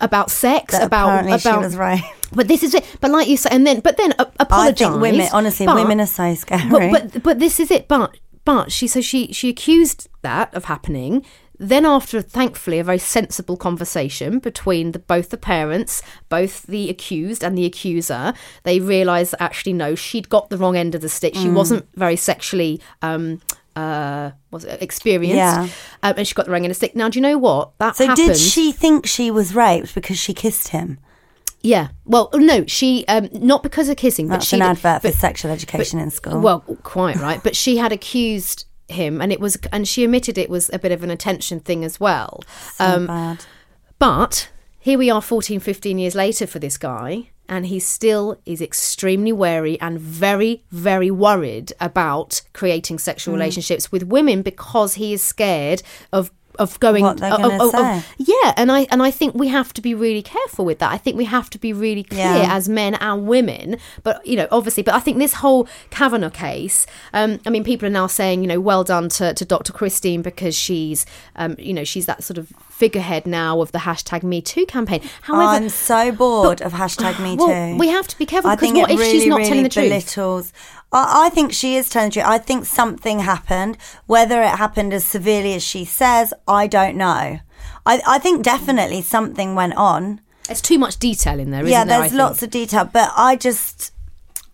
[0.00, 1.60] about sex, That about apparently about.
[1.60, 2.02] she was right.
[2.32, 2.84] But this is it.
[3.00, 4.96] But like you say, and then but then uh, apologize.
[4.96, 6.68] women, honestly, but- women are so scary.
[6.70, 7.88] but, but but this is it.
[7.88, 11.24] But but she so she she accused that of happening.
[11.58, 17.42] Then after thankfully a very sensible conversation between the, both the parents, both the accused
[17.42, 21.08] and the accuser, they realised that actually no, she'd got the wrong end of the
[21.08, 21.34] stick.
[21.34, 21.42] Mm.
[21.42, 23.40] She wasn't very sexually um
[23.74, 25.36] uh was it experienced.
[25.36, 25.68] Yeah.
[26.02, 26.94] Um, and she got the wrong end of the stick.
[26.94, 27.76] Now do you know what?
[27.78, 28.28] That so happened.
[28.28, 30.98] did she think she was raped because she kissed him?
[31.60, 31.88] Yeah.
[32.04, 35.50] Well, no, she um not because of kissing, but That's she an advert for sexual
[35.50, 36.40] education in school.
[36.40, 37.42] Well, quite right.
[37.42, 40.92] But she had accused him, and it was, and she admitted it was a bit
[40.92, 42.42] of an attention thing as well.
[42.74, 43.44] so bad.
[43.98, 48.60] But here we are 14, 15 years later for this guy, and he still is
[48.60, 53.38] extremely wary and very, very worried about creating sexual Mm.
[53.38, 56.30] relationships with women because he is scared of.
[56.58, 58.02] Of going, What they're of- of- say.
[58.18, 60.90] yeah, and I and I think we have to be really careful with that.
[60.92, 62.48] I think we have to be really clear Yeah.
[62.56, 63.76] as men and women.
[64.02, 66.86] But you know, obviously, but I think this whole Kavanaugh case.
[67.12, 69.72] Um, I mean, people are now saying, you know, well done to, to Dr.
[69.72, 74.22] Christine because she's, um, you know, she's that sort of figurehead now of the hashtag
[74.22, 75.00] Me Too campaign.
[75.22, 77.46] However, I'm so bored of hashtag Me Too.
[77.46, 79.62] well, we have to be careful I because what if really, she's not really telling
[79.64, 80.52] the truth?
[80.92, 82.26] I, I think she is telling the truth.
[82.26, 83.76] I think something happened.
[84.06, 87.40] Whether it happened as severely as she says, I don't know.
[87.86, 90.20] I, I think definitely something went on.
[90.46, 91.98] There's too much detail in there, isn't yeah, there?
[91.98, 93.92] I there's lots of detail, but I just.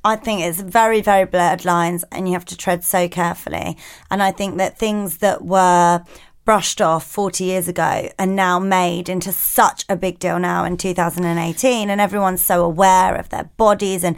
[0.07, 3.79] I think it's very, very blurred lines, and you have to tread so carefully.
[4.11, 6.05] And I think that things that were
[6.45, 10.77] brushed off 40 years ago and now made into such a big deal now in
[10.77, 14.17] 2018 and everyone's so aware of their bodies and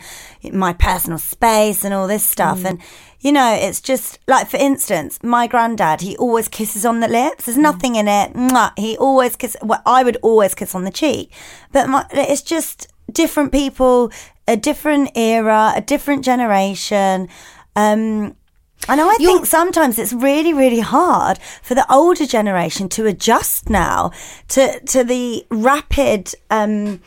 [0.52, 2.64] my personal space and all this stuff.
[2.64, 2.80] And
[3.20, 7.46] you know it's just like for instance my granddad he always kisses on the lips.
[7.46, 8.32] There's nothing in it.
[8.34, 8.72] Mwah.
[8.76, 11.32] he always kiss well, i would always kiss on the cheek.
[11.72, 14.10] But my, it's just different people
[14.48, 17.28] a different era a different generation.
[17.76, 18.34] Um
[18.88, 23.68] And I You're- think sometimes it's really, really hard for the older generation to adjust
[23.70, 24.10] now
[24.48, 27.00] to to the rapid um,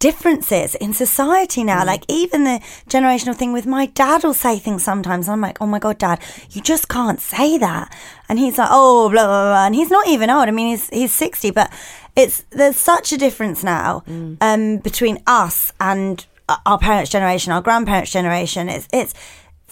[0.00, 1.66] differences in society Mm.
[1.66, 1.84] now.
[1.84, 5.28] Like even the generational thing with my dad will say things sometimes.
[5.28, 6.18] And I'm like, oh my god, dad,
[6.50, 7.94] you just can't say that.
[8.28, 9.66] And he's like, oh blah blah blah.
[9.66, 10.48] And he's not even old.
[10.48, 11.70] I mean, he's he's sixty, but
[12.16, 14.36] it's there's such a difference now Mm.
[14.40, 16.26] um, between us and
[16.66, 18.68] our parents' generation, our grandparents' generation.
[18.68, 19.14] It's it's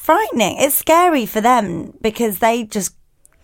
[0.08, 0.56] frightening.
[0.56, 2.97] It's scary for them because they just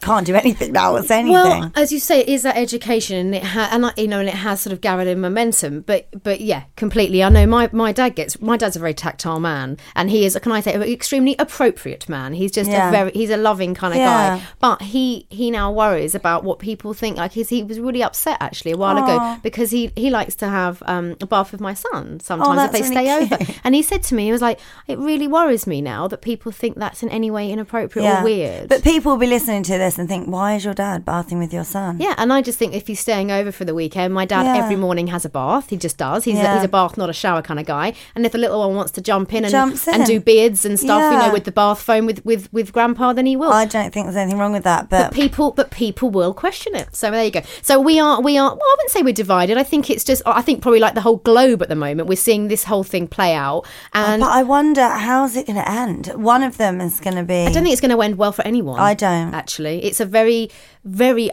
[0.04, 1.28] can't do anything now or anything.
[1.32, 4.20] Well, as you say, it is that education, and it ha- and I- you know,
[4.20, 5.80] and it has sort of gathered in momentum.
[5.82, 7.22] But but yeah, completely.
[7.22, 8.40] I know my, my dad gets.
[8.40, 10.38] My dad's a very tactile man, and he is.
[10.42, 12.34] Can I say, an extremely appropriate man.
[12.34, 12.88] He's just Yeah.
[12.88, 13.10] a very.
[13.12, 14.38] He's a loving kind of Yeah.
[14.38, 14.44] guy.
[14.60, 17.16] But he he now worries about what people think.
[17.16, 20.48] Like he's, he was really upset actually a while ago because he he likes to
[20.48, 23.32] have um, a bath with my son sometimes if they really stay cute.
[23.40, 23.52] over.
[23.64, 26.52] And he said to me, he was like, it really worries me now that people
[26.52, 28.68] think that's in any way inappropriate or weird.
[28.68, 31.52] But people will be listening to this and think, why is your dad bathing with
[31.52, 31.98] your son?
[32.00, 34.62] Yeah, and I just think if he's staying over for the weekend, my dad Yeah.
[34.62, 35.70] every morning has a bath.
[35.70, 36.24] He just does.
[36.24, 37.94] He's, a, he's a bath, not a shower kind of guy.
[38.14, 40.78] And if the little one wants to jump in and, Jumps and do beards and
[40.78, 43.52] stuff, you know, with the bath foam with, with, with grandpa, then he will.
[43.52, 46.74] I don't think there's anything wrong with that, but but, people, but people will question
[46.74, 46.94] it.
[46.94, 47.42] So there you go.
[47.62, 48.48] So we are, we are.
[48.50, 49.56] Well, I wouldn't say we're divided.
[49.58, 50.22] I think it's just.
[50.26, 53.06] I think probably like the whole globe at the moment, we're seeing this whole thing
[53.06, 56.06] play out, oh, and but I wonder how's it going to end.
[56.14, 57.34] One of them is going to be.
[57.46, 58.80] I don't think it's going to end well for anyone.
[58.80, 59.34] I don't.
[59.34, 59.83] actually.
[59.84, 60.50] It's a very,
[60.84, 61.30] very.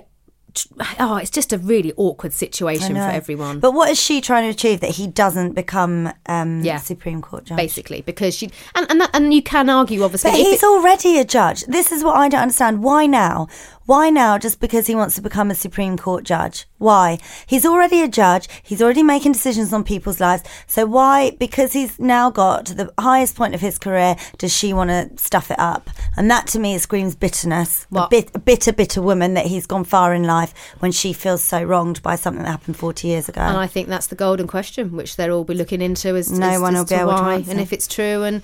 [0.99, 3.61] Oh, it's just a really awkward situation for everyone.
[3.61, 6.75] But what is she trying to achieve that he doesn't become um, Yeah.
[6.77, 7.55] Supreme Court judge?
[7.55, 11.19] basically because she and and, that, and you can argue obviously But he's it- already
[11.19, 11.63] a judge.
[11.67, 12.83] This is what I don't understand.
[12.83, 13.47] Why now?
[13.91, 16.65] Why now just because he wants to become a Supreme Court judge?
[16.77, 17.17] Why?
[17.45, 18.47] He's already a judge.
[18.63, 20.43] He's already making decisions on people's lives.
[20.65, 24.71] So why, because he's now got to the highest point of his career, does she
[24.71, 25.89] want to stuff it up?
[26.15, 27.85] And that to me screams bitterness.
[27.93, 31.43] A, bit, a bitter, bitter woman that he's gone far in life when she feels
[31.43, 33.41] so wronged by something that happened 40 years ago.
[33.41, 36.47] and I think that's the golden question which they'll all be looking into as, No
[36.47, 37.51] as, one as will be to able to why answer.
[37.51, 38.41] and if it's true and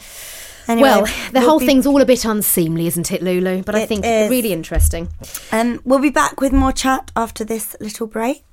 [0.67, 3.75] Anyway, well the we'll whole be- thing's all a bit unseemly isn't it Lulu but
[3.75, 4.29] I think is.
[4.29, 5.09] really interesting
[5.51, 8.43] Um, we'll be back with more chat after this little break.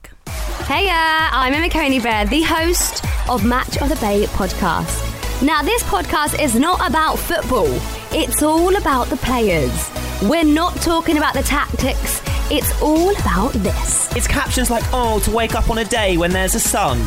[0.67, 5.43] Hey, uh, I'm Emma Conybeare, the host of Match of the Bae podcast.
[5.43, 7.69] Now, this podcast is not about football,
[8.13, 9.91] it's all about the players.
[10.23, 14.15] We're not talking about the tactics, it's all about this.
[14.17, 16.99] It's captions like, oh, to wake up on a day when there's a sun.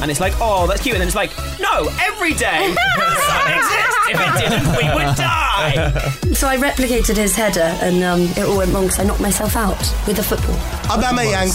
[0.00, 0.94] And it's like, oh, that's cute.
[0.94, 3.96] And then it's like, no, every day the sun exists.
[4.08, 5.96] If it didn't, we would die.
[6.34, 9.56] So I replicated his header and um, it all went wrong because I knocked myself
[9.56, 10.54] out with the football.
[10.92, 11.48] Aubameyang.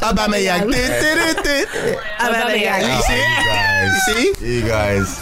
[0.00, 0.72] Aubameyang.
[2.18, 2.82] Aubameyang.
[2.96, 4.32] You see?
[4.32, 4.56] You see?
[4.56, 5.18] You guys.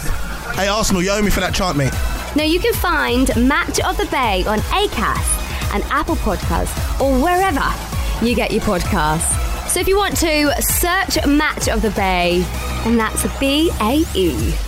[0.55, 1.93] Hey, Arsenal, you owe me for that chant, mate.
[2.37, 8.25] Now, you can find Match of the Bae on ACAST and Apple Podcasts or wherever
[8.25, 9.37] you get your podcasts.
[9.69, 12.43] So if you want to search Match of the Bae,
[12.87, 14.68] and that's B A E.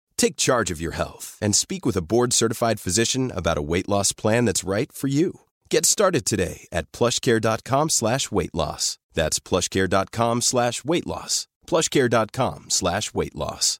[0.21, 4.11] Take charge of your health and speak with a board-certified physician about a weight loss
[4.13, 5.39] plan that's right for you.
[5.71, 8.99] Get started today at plushcare.com slash weight loss.
[9.15, 11.47] That's plushcare.com slash weight loss.
[11.65, 13.79] plushcare.com slash weight loss.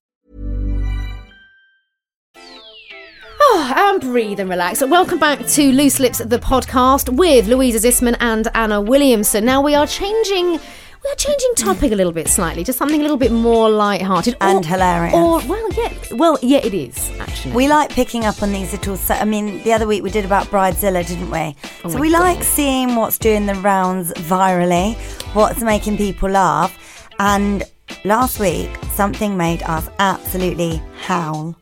[3.39, 4.82] Oh, and breathe and relax.
[4.82, 9.45] Welcome back to Loose Lips, the podcast with Louisa Zissman and Anna Williamson.
[9.45, 10.60] Now we are changing.
[11.04, 14.38] We are changing topic a little bit slightly, just something a little bit more light-hearted
[14.40, 15.16] And hilarious.
[15.16, 17.56] Or well, yeah, well, yeah, it is actually.
[17.56, 19.00] We like picking up on these little.
[19.10, 21.56] I mean, the other week we did about Bridezilla, didn't we?
[21.84, 22.22] Oh so we God.
[22.22, 24.96] like seeing what's doing the rounds virally,
[25.34, 27.08] what's making people laugh.
[27.18, 27.64] And
[28.06, 31.56] last week, something made us absolutely howl.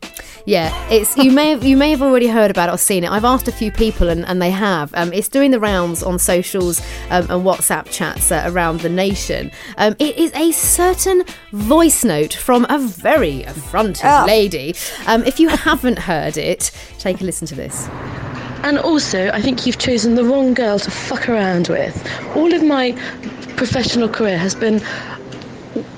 [0.50, 3.10] Yeah, it's you may have you may have already heard about it or seen it.
[3.12, 4.92] I've asked a few people and, and they have.
[4.96, 9.52] Um, it's doing the rounds on socials um, and WhatsApp chats uh, around the nation.
[9.76, 14.24] Um, it is a certain voice note from a very affronted Oh.
[14.26, 14.74] lady.
[15.06, 17.86] Um, if you haven't heard it, take a listen to this.
[18.64, 21.94] And also, I think you've chosen the wrong girl to fuck around with.
[22.34, 22.90] All of my
[23.56, 24.80] professional career has been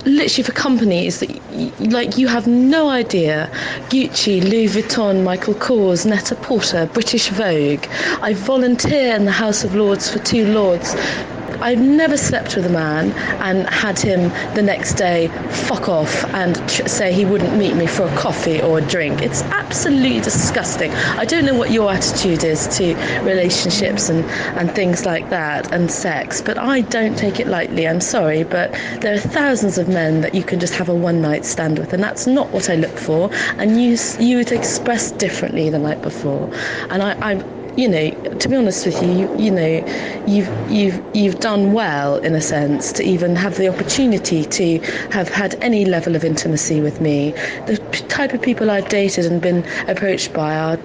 [0.05, 3.51] literally for companies that y- like you have no idea
[3.91, 7.85] Gucci, Louis Vuitton, Michael Kors, Net-a-Porter, British Vogue.
[8.23, 10.95] I volunteer in the House of Lords for two lords.
[11.63, 15.29] I've never slept with a man and had him the next day
[15.69, 19.23] fuck off and tr- say he wouldn't meet me for a coffee or a drink.
[19.23, 20.91] It's absolutely disgusting.
[20.93, 24.25] I don't know what your attitude is to relationships and,
[24.59, 27.87] and things like that and sex, but I don't take it lightly.
[27.87, 31.23] I'm sorry, but there are thousands of men that you can just have a one
[31.23, 33.31] night stand with, and that's not what I look for.
[33.59, 36.51] And you you would express differently the night before,
[36.91, 37.17] and I.
[37.23, 37.45] I
[37.77, 39.85] you know, to be honest with you, you, know,
[40.27, 44.79] you've you've you've done well in a sense to even have the opportunity to
[45.11, 47.31] have had any level of intimacy with me.
[47.67, 50.79] The type of people I've dated and been approached by are,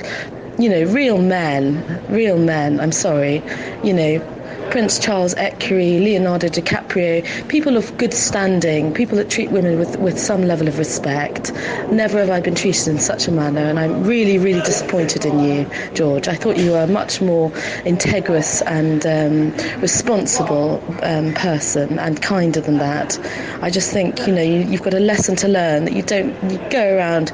[0.58, 2.80] you know, real men, real men.
[2.80, 3.44] I'm sorry,
[3.84, 4.34] you know.
[4.72, 10.20] Prince Charles Ecurie, Leonardo DiCaprio, people of good standing, people that treat women with, with
[10.20, 11.54] some level of respect.
[11.92, 15.40] Never have I been treated in such a manner, and I'm really, really disappointed in
[15.40, 16.28] you, George.
[16.28, 17.50] I thought you were a much more
[17.86, 23.18] integrous and um, responsible um, person and kinder than that.
[23.62, 26.36] I just think, you know, you, you've got a lesson to learn that you don't
[26.52, 27.32] you go around,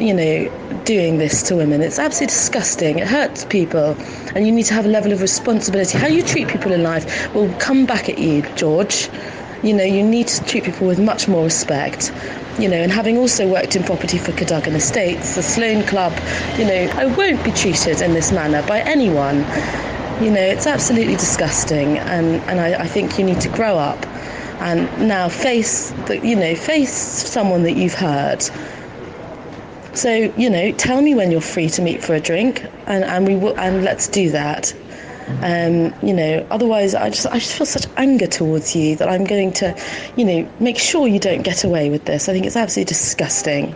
[0.00, 1.80] you know, doing this to women.
[1.82, 2.98] It's absolutely disgusting.
[2.98, 3.96] It hurts people,
[4.34, 5.98] and you need to have a level of responsibility.
[5.98, 9.08] How you treat people in life will come back at you, George.
[9.62, 12.12] You know, you need to treat people with much more respect.
[12.58, 16.12] You know, and having also worked in property for Cadogan Estates, the Sloane Club,
[16.58, 19.38] you know, I won't be treated in this manner by anyone.
[20.22, 24.06] You know, it's absolutely disgusting, and, and I, I think you need to grow up
[24.60, 28.50] and now face the, you know, face someone that you've hurt.
[29.96, 33.26] So, you know, tell me when you're free to meet for a drink, and, and
[33.26, 34.74] we will, and let's do that.
[35.42, 39.24] Um, you know, otherwise, I just I just feel such anger towards you that I'm
[39.24, 39.76] going to,
[40.16, 42.28] you know, make sure you don't get away with this.
[42.28, 43.74] I think it's absolutely disgusting.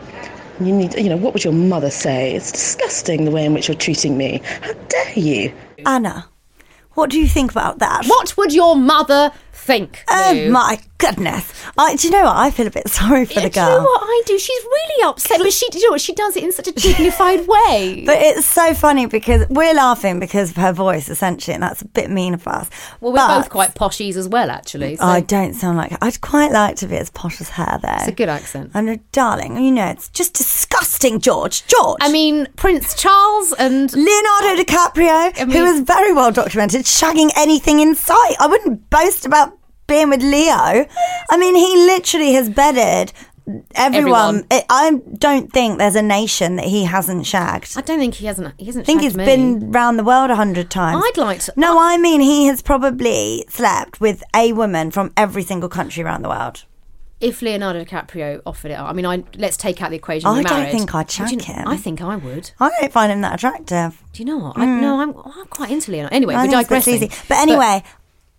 [0.60, 2.34] You need, you know, what would your mother say?
[2.34, 4.42] It's disgusting the way in which you're treating me.
[4.60, 5.54] How dare you?
[5.86, 6.28] Anna,
[6.92, 8.04] what do you think about that?
[8.06, 9.32] What would your mother
[9.70, 10.04] think?
[10.08, 10.50] Oh Lou?
[10.50, 11.52] my goodness!
[11.78, 12.36] I, do you know what?
[12.36, 13.66] I feel a bit sorry for the girl.
[13.66, 14.38] Do you know what I do?
[14.38, 16.00] She's really upset, but she, do you know what?
[16.00, 18.02] She does it in such a dignified way.
[18.06, 21.86] But it's so funny because we're laughing because of her voice, essentially, and that's a
[21.88, 22.68] bit mean of us.
[23.00, 24.96] well, we're But both quite poshies as well, actually.
[24.96, 27.88] So I don't sound like I'd quite like to be as posh as her, though.
[27.94, 28.72] it's a good accent.
[28.74, 29.56] I know, darling.
[29.62, 31.66] You know, it's just disgusting, George.
[31.66, 31.98] George.
[32.00, 37.30] I mean, Prince Charles and Leonardo DiCaprio, I mean- who is very well documented, shagging
[37.36, 38.34] anything in sight.
[38.38, 39.56] I wouldn't boast about
[39.90, 40.86] being with Leo.
[41.30, 43.12] I mean, he literally has bedded
[43.74, 44.36] everyone.
[44.36, 44.46] Everyone.
[44.50, 47.76] I I don't think there's a nation that he hasn't shagged.
[47.76, 48.54] I don't think he hasn't.
[48.58, 48.84] He hasn't.
[48.84, 49.24] I think he's me.
[49.24, 51.02] been round the world a hundred times.
[51.04, 51.52] I'd like to.
[51.56, 56.22] No, I mean he has probably slept with a woman from every single country around
[56.22, 56.64] the world.
[57.20, 60.26] If Leonardo DiCaprio offered it up, I mean, I let's take out the equation.
[60.26, 60.72] I don't married.
[60.72, 61.68] think I'd Would you- shag him.
[61.68, 62.52] I think I would.
[62.58, 64.02] I don't find him that attractive.
[64.14, 64.56] Do you know what?
[64.56, 64.80] I, mm.
[64.80, 66.16] no, I'm, I'm quite into Leonardo.
[66.16, 67.10] Anyway, I we're digressing.
[67.28, 67.82] But anyway,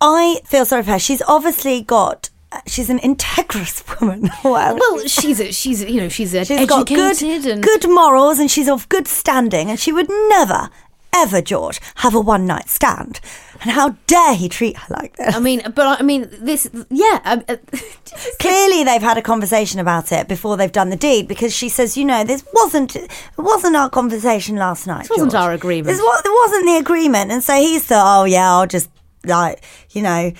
[0.04, 0.98] I feel sorry for her.
[0.98, 2.28] She's obviously got.
[2.66, 4.28] She's an integrous woman.
[4.44, 7.88] well, well, she's a, she's a, you know she's, a she's got good, and good
[7.88, 10.68] morals, and she's of good standing, and she would never,
[11.14, 13.20] ever, George, have a one night stand.
[13.62, 15.34] And how dare he treat her like this?
[15.34, 17.20] I mean, but I mean, this, yeah.
[17.24, 17.42] Um,
[18.40, 21.96] Clearly, they've had a conversation about it before they've done the deed because she says,
[21.96, 25.02] you know, this wasn't it wasn't our conversation last night.
[25.02, 25.42] This wasn't George.
[25.42, 25.86] our agreement.
[25.96, 28.90] This wa- it wasn't the agreement, and so he's thought, oh yeah, I'll just
[29.24, 30.32] like you know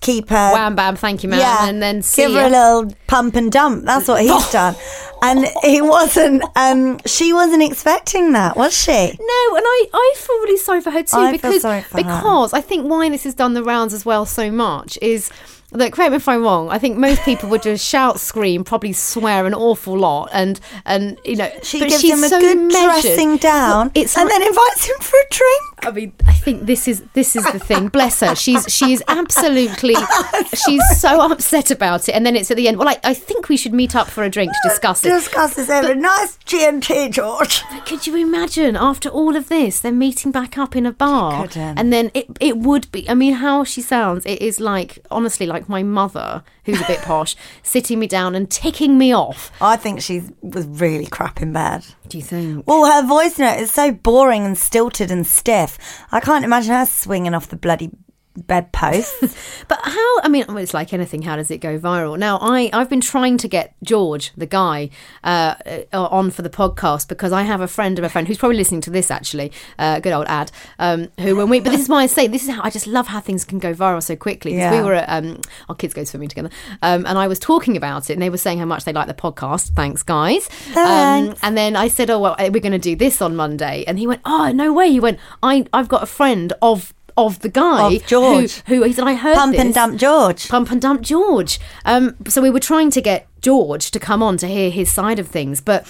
[0.00, 0.52] keep her.
[0.52, 2.48] wham bam, thank you, man, Yeah, and then give her ya.
[2.48, 3.84] a little pump and dump.
[3.84, 4.74] That's what he's done,
[5.22, 6.42] and he wasn't.
[6.56, 8.90] Um, she wasn't expecting that, was she?
[8.92, 11.96] No, and I, I feel really sorry for her too I feel because sorry for
[11.96, 12.02] her.
[12.02, 15.30] because I think why this has done the rounds as well so much is
[15.70, 16.70] Look, correct me if I'm wrong.
[16.70, 21.18] I think most people would just shout, scream, probably swear an awful lot, and and
[21.26, 23.02] you know, She gives him a so good measured.
[23.02, 25.62] dressing down It's and then invites him for a drink.
[25.82, 27.88] I mean, I think this is this is the thing.
[27.88, 28.34] Bless her.
[28.34, 29.94] She's she is absolutely
[30.66, 32.12] she's so upset about it.
[32.12, 32.78] And then it's at the end.
[32.78, 35.10] Well, I, I think we should meet up for a drink to discuss it.
[35.10, 37.62] Discuss this over nice G and T, George.
[37.70, 41.46] But could you imagine after all of this, they're meeting back up in a bar,
[41.54, 43.08] and then it it would be.
[43.08, 47.00] I mean, how she sounds, it is like honestly like my mother, who's a bit
[47.00, 49.50] posh, sitting me down and ticking me off.
[49.62, 51.86] I think she was really crap in bed.
[52.08, 52.66] Do you think?
[52.66, 55.78] Well, her voice note is so boring and stilted and stiff.
[56.12, 57.90] I can't imagine her swinging off the bloody
[58.46, 59.36] bedposts.
[59.68, 60.20] But how?
[60.20, 61.22] I mean, it's like anything.
[61.22, 62.18] How does it go viral?
[62.18, 64.88] Now, I I've been trying to get George, the guy,
[65.22, 65.56] uh,
[65.92, 68.56] uh, on for the podcast because I have a friend of a friend who's probably
[68.56, 69.52] listening to this actually.
[69.78, 71.60] Uh, good old Ad, um, who when we.
[71.60, 73.58] But this is why I say this is how I just love how things can
[73.58, 74.56] go viral so quickly.
[74.56, 74.72] Yeah.
[74.72, 78.08] We were at um, our kids go swimming together, um, and I was talking about
[78.08, 79.70] it, and they were saying how much they like the podcast.
[79.74, 80.48] Thanks, guys.
[80.68, 81.40] Um, Thanks.
[81.42, 84.06] and then I said, "Oh well, we're going to do this on Monday," and he
[84.06, 87.94] went, "Oh no way!" He went, "I I've got a friend of." Of the guy
[87.94, 88.62] Of George.
[88.66, 90.48] who, who he said I heard Pump and dump George.
[90.48, 91.58] Pump and Dump George.
[91.84, 95.18] Um, so we were trying to get George to come on to hear his side
[95.18, 95.86] of things, but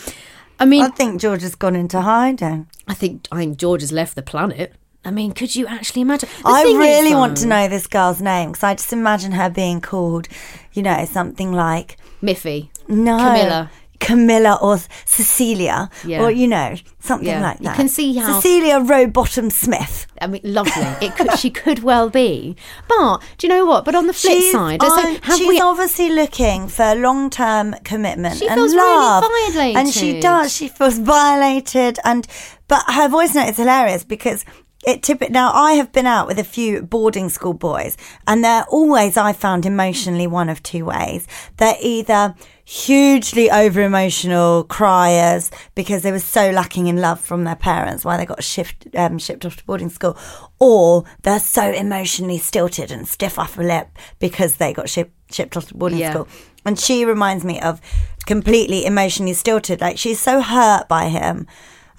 [0.59, 2.67] I mean, I think George has gone into hiding.
[2.89, 4.75] I think I think George has left the planet.
[5.05, 6.29] I mean, could you actually imagine?
[6.43, 9.33] The I thing is, really want to know this girl's name because I just imagine
[9.33, 10.29] her being called,
[10.73, 13.71] you know, something like Miffy, no Camilla.
[14.01, 16.23] Camilla or Cecilia, Yeah.
[16.23, 17.43] or you know, something Yeah.
[17.43, 17.65] like that.
[17.65, 20.07] You can see how- Cecilia Rowbottom Smith.
[20.21, 20.87] I mean, lovely.
[21.01, 22.57] It could, she could well be,
[22.89, 23.85] but do you know what?
[23.85, 25.61] But on the flip She's, side, so on- have she's we?
[25.61, 29.77] obviously looking for long term commitment She and feels really violated.
[29.77, 30.53] And she does.
[30.55, 31.99] She feels violated.
[32.05, 32.27] And
[32.69, 34.45] but her voice note is hilarious because
[34.87, 38.65] it typically now I have been out with a few boarding school boys, and they're
[38.69, 41.27] always I found emotionally one of two ways.
[41.57, 47.57] They're either hugely over emotional criers because they were so lacking in love from their
[47.57, 50.15] parents why they got shipped um, shipped off to boarding school
[50.59, 55.67] or they're so emotionally stilted and stiff upper lip because they got shipped shipped off
[55.69, 56.11] to boarding Yeah.
[56.11, 56.29] school
[56.67, 57.81] and she reminds me of
[58.27, 61.47] completely emotionally stilted like she's so hurt by him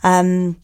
[0.04, 0.56] um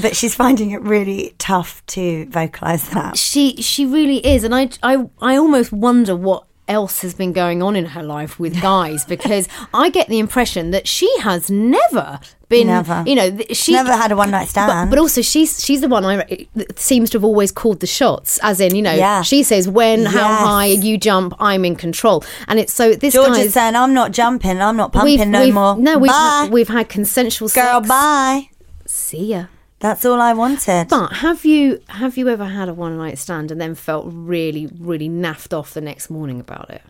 [0.00, 3.16] but she's finding it really tough to vocalize that.
[3.16, 7.62] She she really is, and I I I almost wonder what else has been going
[7.62, 12.18] on in her life with guys because I get the impression that she has never
[12.48, 13.04] been Never.
[13.06, 14.88] you know she Never had a one-night stand.
[14.88, 18.60] but also she's she's the one I seems to have always called the shots as
[18.60, 19.20] in you know Yeah.
[19.20, 22.24] she says when how high you jump I'm in control.
[22.48, 25.52] And it's so this George is saying I'm not jumping I'm not pumping no we've-
[25.52, 25.76] more.
[25.76, 27.88] no we've we've had consensual girl sex.
[27.88, 28.48] bye.
[28.86, 29.46] See ya
[29.84, 33.50] that's all I wanted but have you have you ever had a one night stand
[33.50, 36.82] and then felt really really naffed off the next morning about it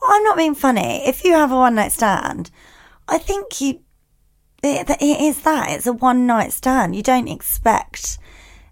[0.00, 1.06] Well, I'm not being funny.
[1.06, 2.50] If you have a one night stand,
[3.08, 3.80] I think you
[4.62, 5.70] it, it is that.
[5.70, 6.94] It's a one night stand.
[6.94, 8.18] You don't expect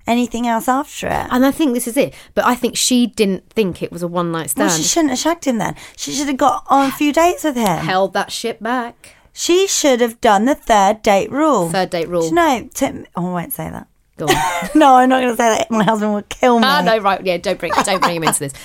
[0.06, 1.26] anything else after it.
[1.30, 2.14] And I think this is it.
[2.34, 4.68] But I think she didn't think it was a one night stand.
[4.68, 5.74] Well, she shouldn't have shagged him then.
[5.96, 7.78] She should have got on a few dates with him.
[7.78, 9.16] Held that shit back.
[9.40, 11.70] She should have done the third date rule.
[11.70, 12.20] Third date rule.
[12.20, 13.88] Do you know, Tim, oh, I won't say that.
[14.18, 14.68] Go on.
[14.74, 15.70] no, I'm not going to say that.
[15.70, 16.66] My husband will kill me.
[16.66, 17.24] ah, no, right.
[17.24, 18.52] Yeah, don't bring don't bring him into this.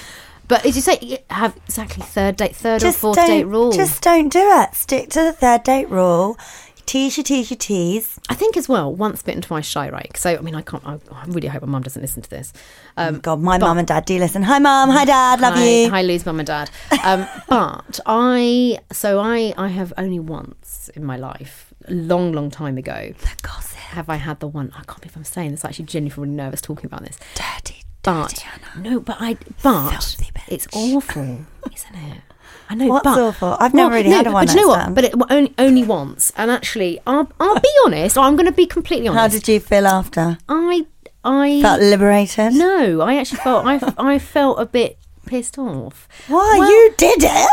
[0.48, 3.72] But did you say have exactly third date, third or fourth date rule?
[3.72, 4.76] Just don't do it.
[4.76, 6.38] Stick to the third date rule.
[6.86, 8.20] Tease your tease tease.
[8.30, 10.16] I think as well, once bitten, twice shy, right?
[10.18, 10.86] So I mean, I can't.
[10.86, 12.54] I, I really hope my mum doesn't listen to this.
[12.96, 14.44] Um, God, my mum and dad do listen.
[14.44, 14.90] Hi, mum.
[14.92, 15.42] Hi, dad.
[15.42, 15.90] Love hi, you.
[15.90, 16.70] Hi, Lou's mum and dad.
[17.04, 22.52] Um, but I, so I, I have only once in my life, a long, long
[22.52, 23.78] time ago, The gossip.
[23.78, 24.72] have I had the one.
[24.76, 25.66] I can't believe I'm saying this.
[25.66, 27.18] I'm actually genuinely really nervous talking about this.
[27.34, 30.16] Dirty, dirty But no, but I, but
[30.48, 32.22] it's awful, isn't it?
[32.70, 33.58] I know, What's but awful?
[33.60, 34.82] I've never really had a But you know one-night what?
[34.82, 34.96] stand.
[34.96, 36.32] But it, well, only only once.
[36.36, 38.18] And actually, I'll I'll be honest.
[38.18, 39.22] I'm going to be completely honest.
[39.22, 40.38] How did you feel after?
[40.50, 40.86] I
[41.24, 42.54] I Felt liberated?
[42.54, 46.08] No, I actually felt I I felt a bit pissed off.
[46.28, 46.58] Why?
[46.60, 47.50] Well, you did it.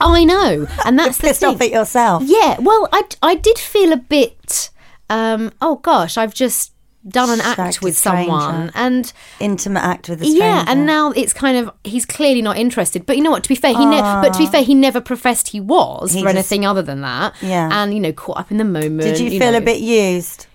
[0.00, 1.54] I know, and that's the Pissed thing.
[1.54, 2.22] off at yourself.
[2.26, 4.68] Yeah, well, I, I did feel a bit.
[5.08, 6.71] Um, oh gosh, I've just
[7.08, 10.44] done an Shagged act with someone, and Intimate act with a stranger.
[10.44, 13.06] yeah, and now it's kind of he's clearly not interested.
[13.06, 13.42] But you know what?
[13.44, 14.50] To be fair, he ne- but to be ah.
[14.50, 17.34] fair, he never professed he was He for just- anything other than that.
[17.42, 17.68] Yeah.
[17.72, 19.00] and you know, caught up in the moment.
[19.02, 19.58] Did you feel know.
[19.58, 20.46] a bit used?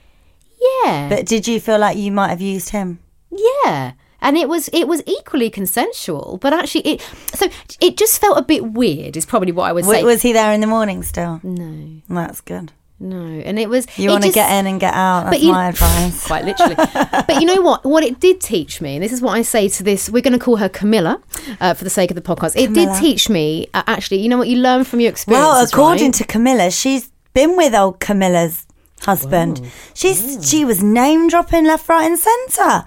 [0.83, 2.99] Yeah, But did you feel like you might have used him?
[3.31, 3.91] Yeah.
[4.19, 7.01] And it was it was equally consensual, but actually it
[7.35, 7.47] so
[7.79, 9.15] it just felt a bit weird.
[9.15, 10.03] Is probably what I would W- say.
[10.03, 11.39] Was he there in the morning still?
[11.43, 12.71] no, That's good.
[12.99, 13.85] No, and it was.
[13.97, 15.29] You want to get in and get out.
[15.29, 16.25] That's you- my advice.
[16.27, 16.75] Quite literally.
[16.75, 17.85] but you know what?
[17.85, 20.37] What it did teach me, and this is what I say to this, we're going
[20.37, 21.21] to call her Camilla
[21.59, 22.55] uh, for the sake of the podcast.
[22.55, 22.93] It Camilla.
[22.93, 24.47] did teach me, uh, actually, you know what?
[24.47, 25.47] You learn from your experiences.
[25.51, 26.13] Well, according right?
[26.15, 28.65] to Camilla, she's been with old Camilla's
[29.01, 29.61] husband.
[29.93, 32.83] She's she was name dropping left, right, and centre.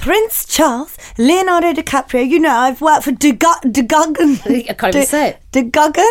[0.00, 2.28] Prince Charles, Leonardo DiCaprio.
[2.28, 3.40] You know, I've worked for Duggan.
[3.72, 5.72] I can't even say it.
[5.72, 6.04] Duggan.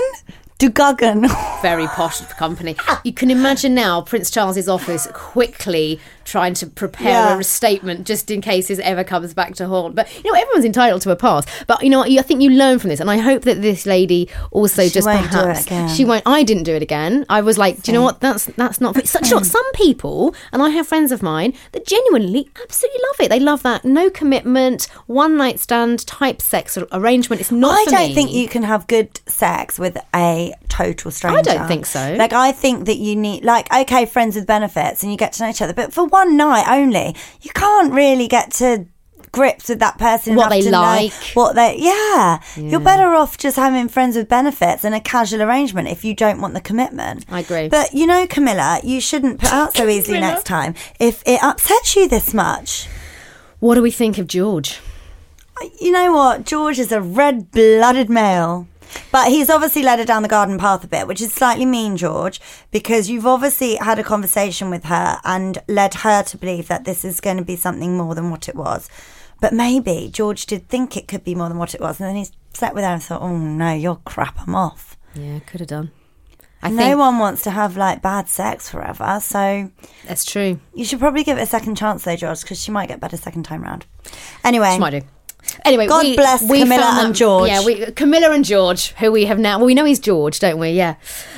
[0.58, 1.28] Duggan.
[1.62, 2.76] very posh company.
[3.04, 7.40] You can imagine now Prince Charles's office quickly trying to prepare Yeah.
[7.40, 9.96] a statement just in case this ever comes back to haunt.
[9.96, 11.46] But you know, everyone's entitled to a pass.
[11.68, 12.04] But you know.
[12.04, 15.06] I think you learn from this, and I hope that this lady also She just
[15.08, 16.24] won't do it perhaps she won't.
[16.26, 17.26] I didn't do it again.
[17.30, 18.20] I was like, do you know what?
[18.20, 18.96] That's that's not.
[19.06, 23.30] Such not some people, and I have friends of mine that genuinely absolutely love it.
[23.30, 27.42] They love that no commitment, one night stand type sex arrangement.
[27.42, 27.88] It's not.
[27.88, 28.16] I don't me.
[28.16, 31.38] think you can have good sex with a total stranger.
[31.38, 32.16] I don't think so.
[32.18, 35.44] Like I think that you need like okay, friends with benefits and you get to
[35.44, 38.86] know each other, but for one night only, you can't really get to
[39.32, 41.12] grips with that person What they to like.
[41.34, 42.40] what they yeah.
[42.56, 46.40] You're better off just having friends with benefits and a casual arrangement if you don't
[46.40, 47.26] want the commitment.
[47.30, 47.68] I agree.
[47.68, 51.98] But you know, Camilla, you shouldn't put out so easily next time if it upsets
[51.98, 52.88] you this much.
[53.60, 54.80] What do we think of George?
[55.82, 56.46] You know what?
[56.46, 58.68] George is a red blooded male.
[59.12, 61.98] But he's obviously led her down the garden path a bit, which is slightly mean,
[61.98, 62.40] George,
[62.72, 67.06] because you've obviously had a conversation with her and led her to believe that this
[67.06, 68.90] is going to be something more than what it was.
[69.42, 72.16] But maybe George did think it could be more than what it was, and then
[72.16, 74.98] he sat with her and thought, oh no, you're crap, I'm off.
[75.14, 75.92] Yeah, could have done.
[76.64, 79.72] I no think one wants to have like bad sex forever, so
[80.08, 80.60] that's true.
[80.74, 83.18] you should probably give it a second chance though, George, because she might get better
[83.18, 83.86] second time round.
[84.44, 85.02] Anyway, She might do.
[85.64, 87.50] Anyway, God we, bless we Camilla and that- George.
[87.50, 89.58] Yeah, we, Camilla and George, who we have now.
[89.58, 90.70] Well, we know he's George, don't we?
[90.70, 90.96] Yeah,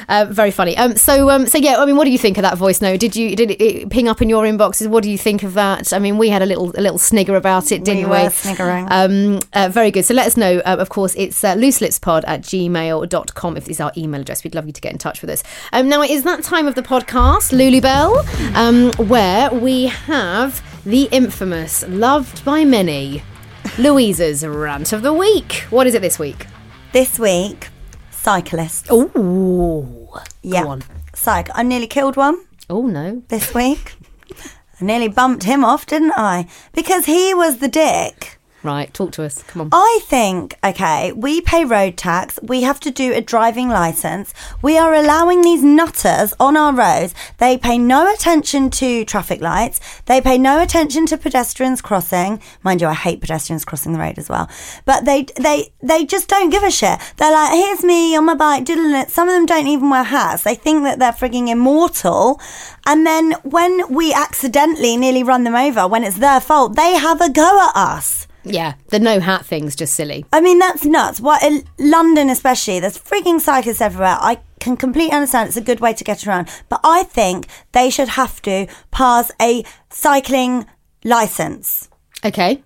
[0.10, 0.76] uh, very funny.
[0.78, 1.78] Um, so, um, so yeah.
[1.78, 3.00] I mean, what do you think of that voice note?
[3.00, 4.88] Did you did it, ping up in your inboxes?
[4.88, 5.94] What do you think of that?
[5.94, 8.10] I mean, we had a little a little snigger about it, didn't we?
[8.10, 8.88] were sniggering.
[8.90, 10.04] Um, uh, very good.
[10.06, 10.60] So let us know.
[10.60, 14.44] Uh, of course, it's uh, looselipspod at gmail.com if it's our email address.
[14.44, 15.44] We'd love you to get in touch with us.
[15.74, 20.62] Um, now, it is that time of the podcast, Lulu Bell, um, where we have
[20.86, 23.22] the infamous, loved by many,
[23.78, 25.66] Louisa's rant of the week.
[25.70, 26.48] What is it this week?
[26.94, 27.68] this week,
[28.10, 28.90] cyclists.
[28.92, 30.08] Ooh.
[30.42, 30.64] Yeah.
[30.66, 30.84] on.
[31.14, 31.50] Psych.
[31.54, 33.22] I nearly killed one Oh, no.
[33.28, 33.94] this week.
[34.82, 36.48] I nearly bumped him off, didn't I?
[36.74, 38.37] Because he was the dick.
[38.64, 39.44] Right, talk to us.
[39.44, 39.70] Come on.
[39.72, 42.40] I think, okay, we pay road tax.
[42.42, 44.34] We have to do a driving license.
[44.64, 47.14] We are allowing these nutters on our roads.
[47.38, 49.80] They pay no attention to traffic lights.
[50.06, 52.42] They pay no attention to pedestrians crossing.
[52.64, 54.50] Mind you, I hate pedestrians crossing the road as well.
[54.86, 57.00] But they, they, they just don't give a shit.
[57.18, 59.12] They're like, here's me on my bike, doodling it.
[59.12, 60.44] Some of them don't even wear hats.
[60.44, 62.42] They think that they're frigging immortal.
[62.88, 67.22] And then when we accidentally nearly run them over, when it's their fault, they have
[67.22, 68.27] a go at us.
[68.54, 70.26] Yeah, the no hat thing's just silly.
[70.32, 71.20] I mean, that's nuts.
[71.20, 74.18] What in London, especially, there's freaking cyclists everywhere.
[74.20, 77.90] I can completely understand it's a good way to get around, but I think they
[77.90, 80.66] should have to pass a cycling
[81.04, 81.90] license.
[82.26, 82.64] Okay.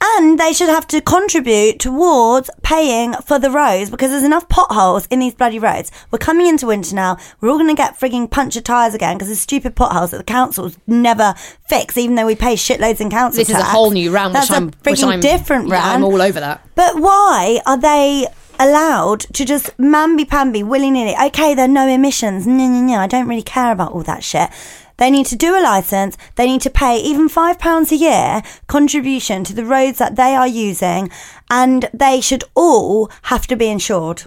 [0.00, 5.06] And they should have to contribute towards paying for the roads because there's enough potholes
[5.06, 5.90] in these bloody roads.
[6.10, 7.16] We're coming into winter now.
[7.40, 10.24] We're all going to get frigging puncture tyres again because there's stupid potholes that the
[10.24, 11.34] councils never
[11.68, 14.34] fix, even though we pay shitloads in council tax This is a whole new round,
[14.34, 15.96] That's which a I'm which frigging I'm different yeah, round.
[15.96, 16.66] I'm all over that.
[16.74, 18.26] But why are they
[18.60, 21.14] allowed to just mamby pamby willy nilly?
[21.26, 22.46] Okay, there are no emissions.
[22.46, 22.98] No, no, no.
[22.98, 24.50] I don't really care about all that shit.
[24.96, 26.16] They need to do a license.
[26.36, 30.34] They need to pay even five pounds a year contribution to the roads that they
[30.36, 31.10] are using,
[31.50, 34.22] and they should all have to be insured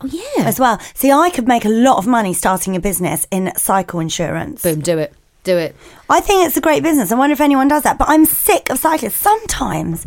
[0.00, 0.44] Oh yeah.
[0.46, 0.78] as well.
[0.94, 4.62] See, I could make a lot of money starting a business in cycle insurance.
[4.62, 5.14] Boom, do it.
[5.44, 5.76] Do it.
[6.10, 7.12] I think it's a great business.
[7.12, 7.98] I wonder if anyone does that.
[7.98, 9.16] But I'm sick of cyclists.
[9.16, 10.06] Sometimes,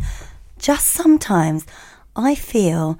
[0.58, 1.64] just sometimes,
[2.16, 2.98] I feel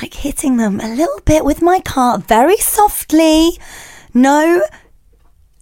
[0.00, 3.58] like hitting them a little bit with my car very softly.
[4.14, 4.62] No,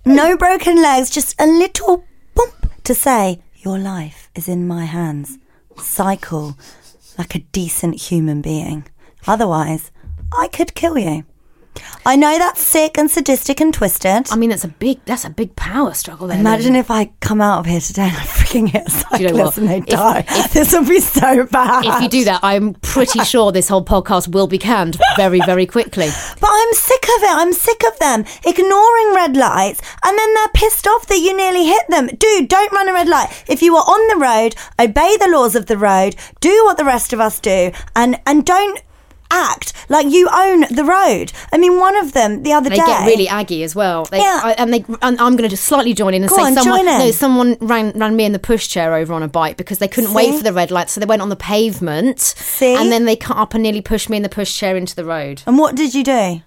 [0.04, 5.38] no broken legs, just a little bump to say, Your life is in my hands.
[5.78, 6.56] Cycle
[7.18, 8.86] like a decent human being.
[9.26, 9.90] Otherwise,
[10.36, 11.24] I could kill you.
[12.04, 14.26] I know that's sick and sadistic and twisted.
[14.30, 16.38] I mean, it's a big that's a big power struggle there.
[16.38, 19.32] Imagine if I come out of here today and I freaking hit a cyclist you
[19.32, 20.22] know and they If- die.
[20.52, 21.84] this would be so bad.
[21.84, 25.64] if you do that, I'm pretty sure this whole podcast will be canned very, very
[25.66, 26.08] quickly.
[26.40, 27.30] But I'm sick of it.
[27.30, 31.66] I'm sick of them ignoring red lights and then they're pissed off that you nearly
[31.66, 32.08] hit them.
[32.08, 33.44] Dude, don't run a red light.
[33.48, 36.84] If you are on the road, obey the laws of the road, do what the
[36.84, 38.82] rest of us do, and, and don't
[39.32, 41.32] act like you own the road.
[41.52, 42.82] I mean, one of them the other They day.
[42.82, 44.04] They get really aggy as well.
[44.04, 44.40] They, Yeah.
[44.44, 46.54] I, and they, and I'm going to just slightly join in and Go say on,
[46.54, 46.98] someone, join in.
[46.98, 50.10] no, someone ran, ran me in the pushchair over on a bike because they couldn't
[50.10, 50.16] See?
[50.16, 52.20] wait for the red light, so they went on the pavement.
[52.20, 52.74] See?
[52.76, 55.42] and then they cut up and nearly pushed me in the pushchair into the road.
[55.46, 56.42] And what did you do?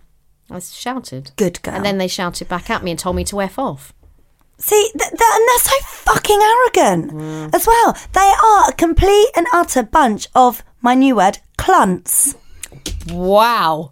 [0.50, 1.32] I shouted.
[1.38, 1.74] Good girl.
[1.74, 3.94] And then they shouted back at me and told me to f off.
[4.58, 7.54] See, th- th- and they're so fucking arrogant mm.
[7.54, 7.98] as well.
[8.14, 12.36] They are a complete and utter bunch of, my new word, clunts.
[13.12, 13.92] Wow.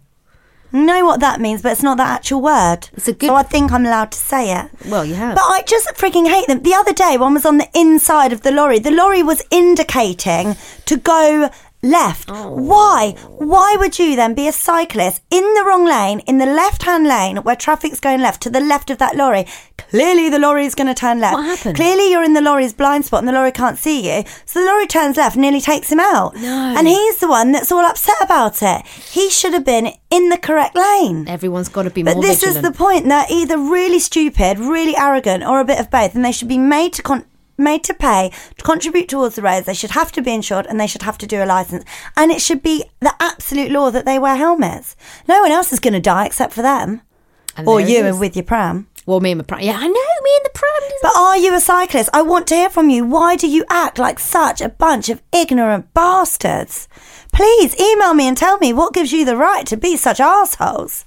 [0.72, 2.88] Know what that means, but it's not the actual word.
[2.94, 4.70] It's a good- So I think I'm allowed to say it.
[4.88, 5.36] Well, you have.
[5.36, 6.62] But I just freaking hate them.
[6.62, 8.80] The other day, one was on the inside of the lorry.
[8.80, 10.56] The lorry was indicating
[10.86, 11.48] to go
[11.84, 12.28] left.
[12.32, 12.50] Oh.
[12.50, 13.14] Why?
[13.38, 17.06] Why would you then be a cyclist in the wrong lane, in the left hand
[17.06, 19.46] lane where traffic's going left, to the left of that lorry?
[19.76, 21.34] Clearly, the lorry is going to turn left.
[21.34, 21.76] What happened?
[21.76, 24.24] Clearly, you're in the lorry's blind spot and the lorry can't see you.
[24.46, 26.34] So the lorry turns left nearly takes him out.
[26.36, 26.74] No.
[26.76, 28.86] And he's the one that's all upset about it.
[28.86, 31.28] He should have been in the correct lane.
[31.28, 32.56] Everyone's got to be But this vigilant.
[32.56, 33.06] is the point.
[33.08, 36.58] They're either really stupid, really arrogant, or a bit of both, and they should be
[36.58, 37.24] made to con-
[37.56, 39.66] made to pay to contribute towards the roads.
[39.66, 41.84] They should have to be insured, and they should have to do a license.
[42.16, 44.96] And it should be the absolute law that they wear helmets.
[45.28, 47.02] No one else is going to die except for them,
[47.56, 48.18] And or you is.
[48.18, 48.88] with your pram.
[49.06, 49.60] Well, me and my pram.
[49.60, 49.88] Yeah, I know.
[49.88, 50.70] Me and the pram.
[51.02, 52.08] But are you a cyclist?
[52.14, 53.04] I want to hear from you.
[53.04, 56.88] Why do you act like such a bunch of ignorant bastards?
[57.32, 61.04] Please email me and tell me what gives you the right to be such assholes.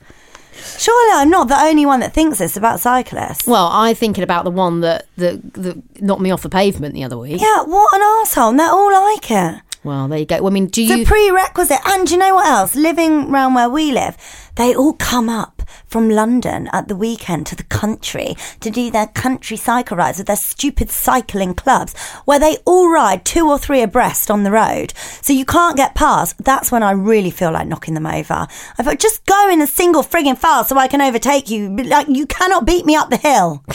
[0.77, 3.47] Surely I'm not the only one that thinks this about cyclists.
[3.47, 7.03] Well, I'm thinking about the one that, that, that knocked me off the pavement the
[7.03, 7.41] other week.
[7.41, 8.49] Yeah, what an asshole.
[8.49, 9.61] And they're all like it.
[9.83, 10.37] Well, there you go.
[10.41, 11.03] Well, I mean, do It's you?
[11.03, 11.79] a prerequisite.
[11.85, 12.75] And do you know what else?
[12.75, 14.17] Living round where we live,
[14.55, 19.07] they all come up from London at the weekend to the country to do their
[19.07, 23.81] country cycle rides with their stupid cycling clubs where they all ride two or three
[23.81, 24.93] abreast on the road.
[25.21, 26.43] So you can't get past.
[26.43, 28.47] That's when I really feel like knocking them over.
[28.77, 31.75] I thought, just go in a single frigging file so I can overtake you.
[31.75, 33.63] Like, you cannot beat me up the hill.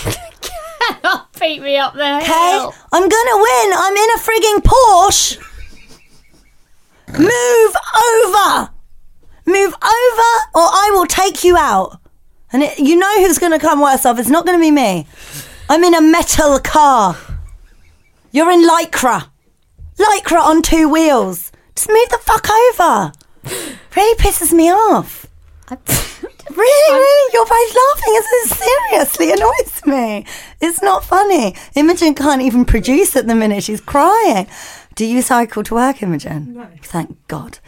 [1.03, 2.21] Cannot beat me up there.
[2.21, 2.69] Okay?
[2.93, 3.73] I'm gonna win.
[3.75, 5.39] I'm in a frigging Porsche.
[7.19, 7.77] Move
[8.27, 8.71] over.
[9.47, 11.99] Move over, or I will take you out.
[12.53, 14.19] And it, you know who's gonna come worse off.
[14.19, 15.07] It's not gonna be me.
[15.69, 17.17] I'm in a metal car.
[18.31, 19.29] You're in lycra.
[19.99, 21.51] Lycra on two wheels.
[21.75, 23.13] Just move the fuck over.
[23.97, 25.27] Really pisses me off.
[26.51, 28.15] Really, really, you're both laughing.
[28.15, 30.27] It seriously annoys me.
[30.61, 31.55] It's not funny.
[31.75, 33.63] Imogen can't even produce at the minute.
[33.63, 34.47] She's crying.
[34.95, 36.55] Do you cycle to work, Imogen?
[36.55, 36.69] No.
[36.83, 37.59] Thank God.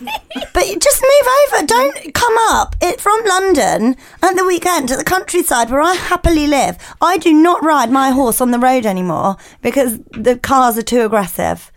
[0.00, 1.66] But just move over.
[1.66, 2.76] Don't come up.
[2.80, 6.76] It from London at the weekend to the countryside where I happily live.
[7.00, 11.02] I do not ride my horse on the road anymore because the cars are too
[11.02, 11.72] aggressive.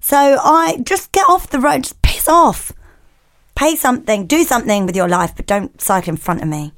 [0.00, 1.84] So I just get off the road.
[1.84, 2.72] Just piss off.
[3.54, 4.26] Pay something.
[4.26, 6.72] Do something with your life, but don't cycle in front of me.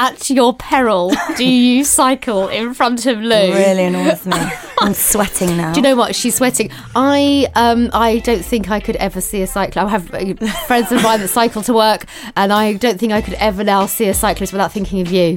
[0.00, 3.52] At your peril, do you cycle in front of Lou?
[3.52, 4.32] Really annoys me.
[4.80, 5.74] I'm sweating now.
[5.74, 6.14] Do you know what?
[6.16, 6.70] She's sweating.
[6.96, 9.76] I um I don't think I could ever see a cyclist.
[9.76, 13.20] I have uh, friends of mine that cycle to work, and I don't think I
[13.20, 15.36] could ever now see a cyclist without thinking of you.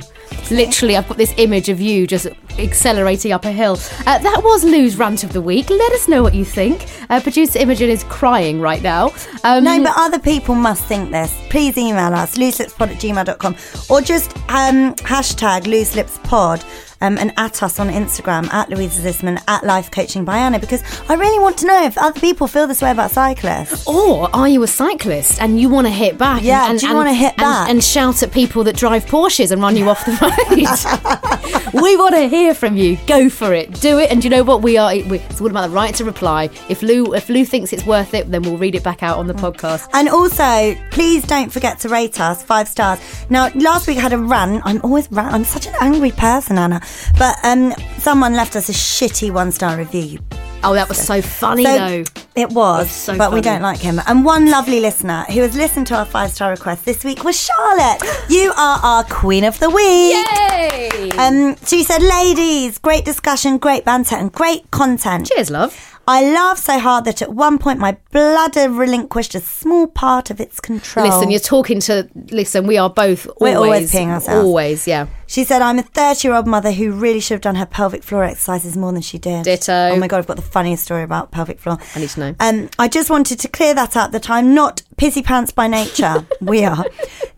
[0.49, 2.27] Literally, I've got this image of you just
[2.59, 3.73] accelerating up a hill.
[4.05, 5.69] Uh, that was Lou's rant of the week.
[5.69, 6.85] Let us know what you think.
[7.09, 9.11] Uh, Producer Imogen is crying right now.
[9.43, 11.33] Um, No, but other people must think this.
[11.49, 13.55] Please email us, looselipspod at gmail.com,
[13.89, 16.63] or just um, hashtag looselipspod
[17.03, 20.81] um, and at us on Instagram, at Louisa Zissman, at Life Coaching by Anna, because
[21.09, 23.85] I really want to know if other people feel this way about cyclists.
[23.87, 26.41] Or are you a cyclist and you want to hit back?
[26.43, 27.69] Yeah, and, do you wanna hit back?
[27.69, 30.13] and shout at people that drive Porsches and run you off the
[31.73, 31.73] road?
[31.83, 32.97] we want to hear from you.
[33.07, 33.79] Go for it.
[33.81, 34.09] Do it.
[34.11, 34.61] And you know what?
[34.61, 34.93] We are.
[34.93, 36.49] we- It's all about the right to reply.
[36.69, 39.27] If Lou, if Lou thinks it's worth it, then we'll read it back out on
[39.27, 39.87] the podcast.
[39.93, 42.99] And also, please don't forget to rate us five stars.
[43.29, 44.61] Now, last week I had a rant.
[44.65, 45.33] I'm always rant.
[45.33, 46.81] I'm such an angry person, Anna.
[47.17, 50.19] But um, someone left us a shitty one star review.
[50.65, 52.03] Oh, that was so funny So, though.
[52.35, 53.99] It was, That's so but we don't like him.
[54.07, 57.39] And one lovely listener who has listened to our five star request this week was
[57.39, 58.01] Charlotte.
[58.29, 60.15] You are our queen of the week.
[60.15, 61.11] Yay!
[61.11, 65.27] Um, she said, "Ladies, great discussion, great banter, and great content.
[65.27, 65.99] Cheers, love.
[66.07, 70.39] I laughed so hard that at one point my bladder relinquished a small part of
[70.39, 72.09] its control." Listen, you're talking to.
[72.31, 73.27] Listen, we are both.
[73.27, 74.45] Always, We're always peeing ourselves.
[74.45, 75.07] Always, yeah.
[75.33, 78.03] She said, I'm a 30 year old mother who really should have done her pelvic
[78.03, 79.45] floor exercises more than she did.
[79.45, 79.73] Ditto.
[79.91, 81.79] Oh my God, I've got the funniest story about pelvic floor.
[81.95, 82.35] I need to know.
[82.39, 86.27] Um, I just wanted to clear that up that I'm not pissy pants by nature.
[86.39, 86.85] we are.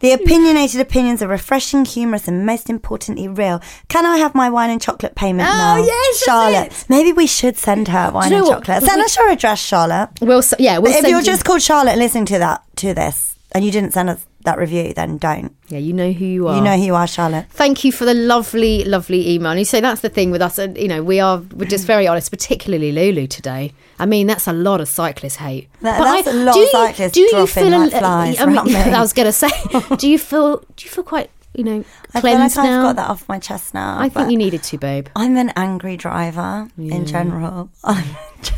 [0.02, 3.62] The opinionated opinions are refreshing, humorous, and most importantly, real.
[3.88, 5.78] Can I have my wine and chocolate payment Oh, now?
[5.78, 6.86] yes, Charlotte.
[6.89, 8.56] Maybe we should send her wine and what?
[8.66, 8.82] chocolate.
[8.84, 10.10] We- Send us your address, Charlotte.
[10.20, 12.93] We'll yeah, we'll But if you're you- just called Charlotte and listening to that to
[12.93, 15.56] this, and you didn't send us that review, then don't.
[15.68, 16.56] Yeah, you know who you are.
[16.56, 17.48] You know who you are, Charlotte.
[17.50, 19.52] Thank you for the lovely, lovely email.
[19.52, 20.58] And you say that's the thing with us.
[20.58, 23.74] And you know, we are we're just very honest, particularly Lulu today.
[24.00, 25.70] I mean, that's a lot of cyclist hate.
[25.82, 27.48] That- But that's I- a lot do of you- cyclists do you feel a-
[27.89, 28.76] flies mean, me.
[28.76, 29.50] I was going to say,
[29.98, 31.84] do you feel do you feel quite you know
[32.14, 32.82] I feel like cleansed I've now?
[32.84, 33.97] got that off my chest now.
[33.99, 35.08] I think you needed to, babe.
[35.16, 37.70] I'm an angry driver in general.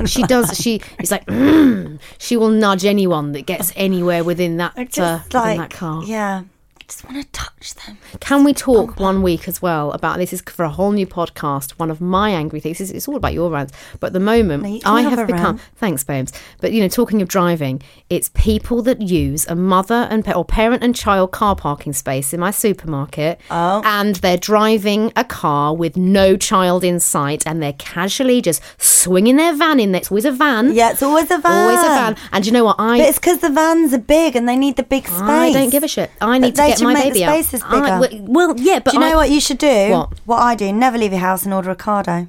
[0.06, 0.58] She does.
[0.58, 5.42] She is like "Mm." she will nudge anyone that gets anywhere within that uh, within
[5.42, 6.04] like, that car.
[6.04, 6.44] yeah.
[6.88, 7.98] Just want to touch them.
[8.22, 10.32] Can we talk oh, one week as well about this?
[10.32, 11.72] Is for a whole new podcast.
[11.72, 13.74] One of my angry things is it's all about your rants.
[14.00, 15.62] But at the moment, No, I have become rant.
[15.76, 16.32] thanks, babes.
[16.62, 20.82] But you know, talking of driving, it's people that use a mother and or parent
[20.82, 23.82] and child car parking space in my supermarket, Oh.
[23.84, 29.36] and they're driving a car with no child in sight, and they're casually just swinging
[29.36, 30.00] their van in there.
[30.00, 30.74] It's always a van.
[30.74, 31.68] Yeah, it's always a van.
[31.68, 32.16] Always a van.
[32.32, 32.78] And you know what?
[32.80, 35.20] I But it's because the vans are big and they need the big space.
[35.22, 36.12] I don't give a shit.
[36.22, 37.34] I need But to they get my make baby out.
[37.34, 38.22] spaces I- bigger.
[38.24, 40.06] well, well, yeah, but do you know I- what you should do?
[40.26, 40.38] What?
[40.38, 40.72] I do.
[40.72, 42.28] Never leave your house and order Ocado.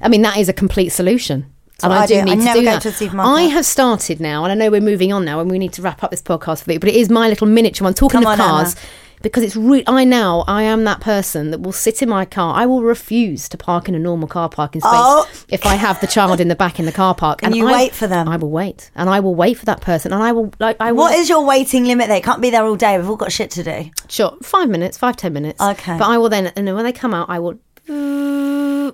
[0.00, 1.46] I mean, that is a complete solution.
[1.82, 2.20] And I, I do do.
[2.20, 2.82] I need to do that.
[2.82, 3.10] to.
[3.18, 5.82] I have started now, and I know we're moving on now, and we need to
[5.82, 6.78] wrap up this podcast for you.
[6.78, 7.94] But it is my little miniature one.
[7.94, 8.84] Talking Come of on, cars, Emma.
[9.24, 12.54] Because it's re- I now I am that person that will sit in my car.
[12.54, 15.26] I will refuse to park in a normal car parking space Oh.
[15.48, 17.40] if I have the child in the back in the car park.
[17.42, 18.28] And you I- wait for them.
[18.28, 20.92] I will wait, and I will wait for that person, and I will like I
[20.92, 20.98] will.
[20.98, 22.06] What is your waiting limit?
[22.08, 22.96] They can't be there all day.
[22.96, 23.90] We've all got shit to do.
[24.08, 25.60] Sure, five minutes, five ten minutes.
[25.60, 25.98] Okay.
[25.98, 27.58] But I will then, and then when they come out, I will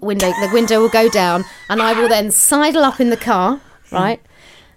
[0.00, 0.28] window.
[0.28, 3.60] The window will go down, and I will then sidle up in the car,
[3.92, 4.20] right?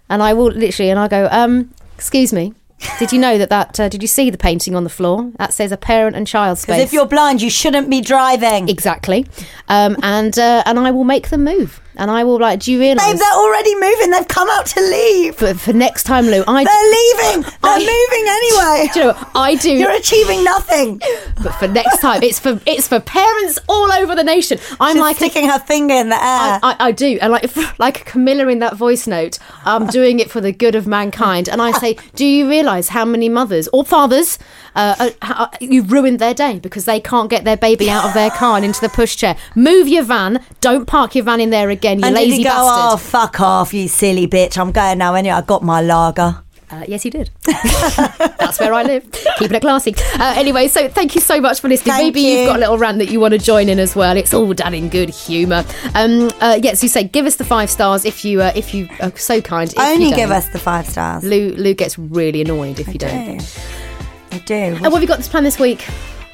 [0.10, 2.54] And I will literally, and I go, um, excuse me.
[3.00, 3.80] Did you know that that?
[3.80, 5.32] Uh, did you see the painting on the floor?
[5.38, 6.78] That says a parent and child space.
[6.78, 8.70] Because if you're blind, you shouldn't be driving.
[8.70, 9.26] exactly,
[9.68, 12.60] um, and uh, and I will make them move, and I will like.
[12.62, 13.06] Do you realise?
[13.06, 14.12] Babe, they're already moving.
[14.12, 15.36] They've come out to leave.
[15.36, 17.42] for, for next time, Lou, I They're leaving.
[17.62, 18.90] They're I- moving anyway.
[18.94, 19.30] Do you know what?
[19.36, 19.72] I do.
[19.72, 21.02] You're achieving nothing.
[21.44, 24.60] but for next time, it's for it's for parents all over the nation.
[24.80, 26.22] I'm She's like a- sticking her finger in the air.
[26.22, 30.30] I, I, I do, and like like Camilla in that voice note, I'm doing it
[30.32, 31.48] for the good of mankind.
[31.50, 34.40] And I say, do you realise how many mothers or fathers
[34.76, 38.32] uh, uh, you've ruined their day because they can't get their baby out of their
[38.32, 39.38] car and into the pushchair?
[39.56, 40.44] Move your van.
[40.62, 43.40] Don't park your van in there again, you and lazy did he go, oh, fuck
[43.42, 44.58] off, you silly bitch.
[44.58, 45.36] I'm going now anyway.
[45.36, 46.44] I got my lager.
[46.74, 47.30] Uh, yes, you did.
[47.44, 49.10] That's where I live.
[49.38, 49.94] Keeping it classy.
[50.16, 51.94] Uh, anyway, so thank you so much for listening.
[51.94, 52.38] Thank Maybe you.
[52.40, 54.18] have got a little rant that you want to join in as well.
[54.18, 55.66] It's all done in good humour.
[55.94, 58.90] Um, uh, yes, you say give us the five stars if you uh, if you
[59.02, 59.72] are so kind.
[59.72, 61.24] If Only give us the five stars.
[61.24, 61.52] Lou.
[61.52, 63.40] Lou gets really annoyed if you don't.
[64.32, 64.56] I do.
[64.56, 65.86] And what have you got this plan this week?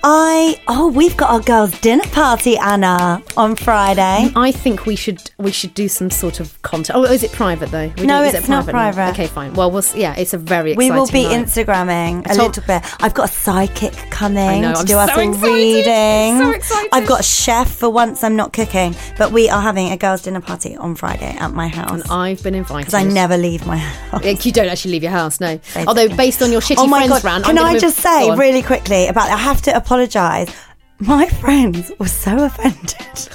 [0.02, 4.32] I oh, we've got our girls' dinner party, Anna, on Friday.
[4.34, 6.96] I think we should we should do some sort of content.
[6.98, 7.92] Oh, is it private though?
[7.98, 8.72] We No, do- it's it not now?
[8.72, 9.10] private.
[9.12, 9.54] Okay, fine.
[9.56, 11.46] Well, we'll yeah, it's a very We will be night.
[11.48, 12.82] Instagramming a little bit.
[13.04, 15.44] I've got a psychic coming I know, to I'm do us so a excited.
[15.54, 16.38] reading.
[16.40, 16.90] So excited.
[16.94, 18.24] I've got a chef for once.
[18.24, 21.68] I'm not cooking, but we are having a girls' dinner party on Friday at my
[21.68, 24.46] house And I've been invited because I never leave my house.
[24.46, 25.60] You don't actually leave your house, no.
[25.88, 27.24] Although, based on your shitty oh my friends god!
[27.26, 29.30] rant, Can I move- just say really quickly about?
[29.30, 30.54] I have to apologise.
[31.00, 33.28] My friends were so offended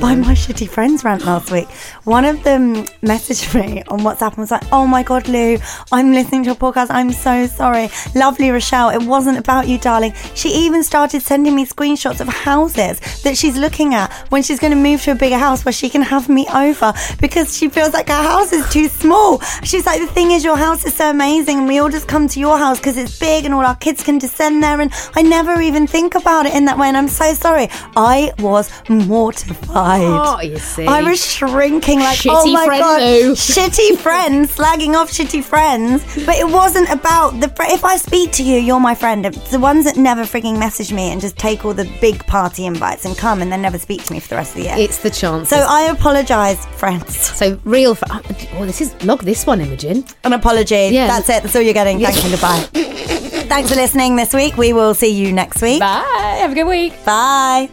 [0.00, 1.68] by my shitty friends rant last week.
[2.04, 5.58] One of them messaged me on WhatsApp and was like, "Oh my god, Lou,
[5.92, 6.88] I'm listening to your podcast.
[6.90, 8.90] I'm so sorry, lovely Rochelle.
[8.90, 13.56] It wasn't about you, darling." She even started sending me screenshots of houses that she's
[13.56, 16.28] looking at when she's going to move to a bigger house where she can have
[16.28, 19.40] me over because she feels like her house is too small.
[19.62, 22.28] She's like, "The thing is, your house is so amazing, and we all just come
[22.28, 25.22] to your house because it's big and all our kids can descend there." And I
[25.22, 27.68] never even think about it in that way, and I'm so sorry.
[27.96, 29.59] I was mortified.
[29.68, 30.86] Oh, you see.
[30.86, 33.00] I was shrinking like, Shitty oh my friend god,
[33.36, 36.02] shitty friends, slagging off shitty friends.
[36.26, 37.48] But it wasn't about the.
[37.48, 39.26] Fr- if I speak to you, you're my friend.
[39.26, 42.66] It's the ones that never frigging message me and just take all the big party
[42.66, 44.74] invites and come and then never speak to me for the rest of the year.
[44.78, 45.48] It's the chance.
[45.48, 47.16] so I apologise, friends.
[47.16, 47.94] So real.
[47.94, 50.04] Fr- oh, this is log this one, Imogen.
[50.24, 50.88] An apology.
[50.92, 51.06] Yeah.
[51.06, 51.42] That's it.
[51.42, 52.00] That's all you're getting.
[52.00, 52.30] Thank you.
[52.30, 52.60] Goodbye.
[53.50, 54.56] Thanks for listening this week.
[54.56, 55.80] We will see you next week.
[55.80, 56.36] Bye.
[56.40, 56.92] Have a good week.
[57.04, 57.68] Bye.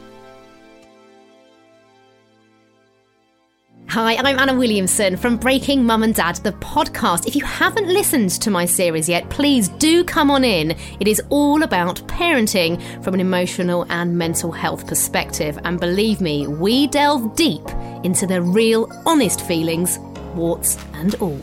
[3.89, 7.25] Hi, I'm Anna Williamson from Breaking Mum and Dad, the podcast.
[7.25, 10.71] If you haven't listened to my series yet, please do come on in.
[10.99, 15.57] It is all about parenting from an emotional and mental health perspective.
[15.63, 17.65] And believe me, we delve deep
[18.03, 19.97] into the real, honest feelings,
[20.35, 21.39] warts and all.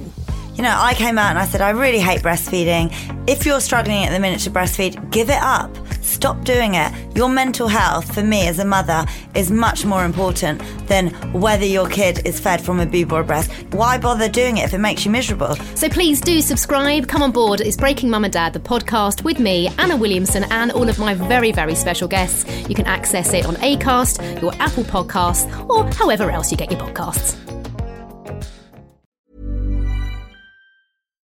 [0.54, 2.92] You know, I came out and I said, I really hate breastfeeding.
[3.26, 5.74] If you're struggling at the minute to breastfeed, give it up.
[6.04, 6.92] Stop doing it.
[7.16, 11.88] Your mental health, for me as a mother, is much more important than whether your
[11.88, 13.50] kid is fed from a boob or a breast.
[13.70, 15.56] Why bother doing it if it makes you miserable?
[15.74, 17.08] So please do subscribe.
[17.08, 17.62] Come on board.
[17.62, 21.14] It's Breaking Mum and Dad, the podcast with me, Anna Williamson, and all of my
[21.14, 22.44] very, very special guests.
[22.68, 26.80] You can access it on Acast, your Apple Podcasts, or however else you get your
[26.80, 27.34] podcasts.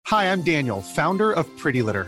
[0.08, 2.08] Hi, I'm Daniel, founder of Pretty Litter.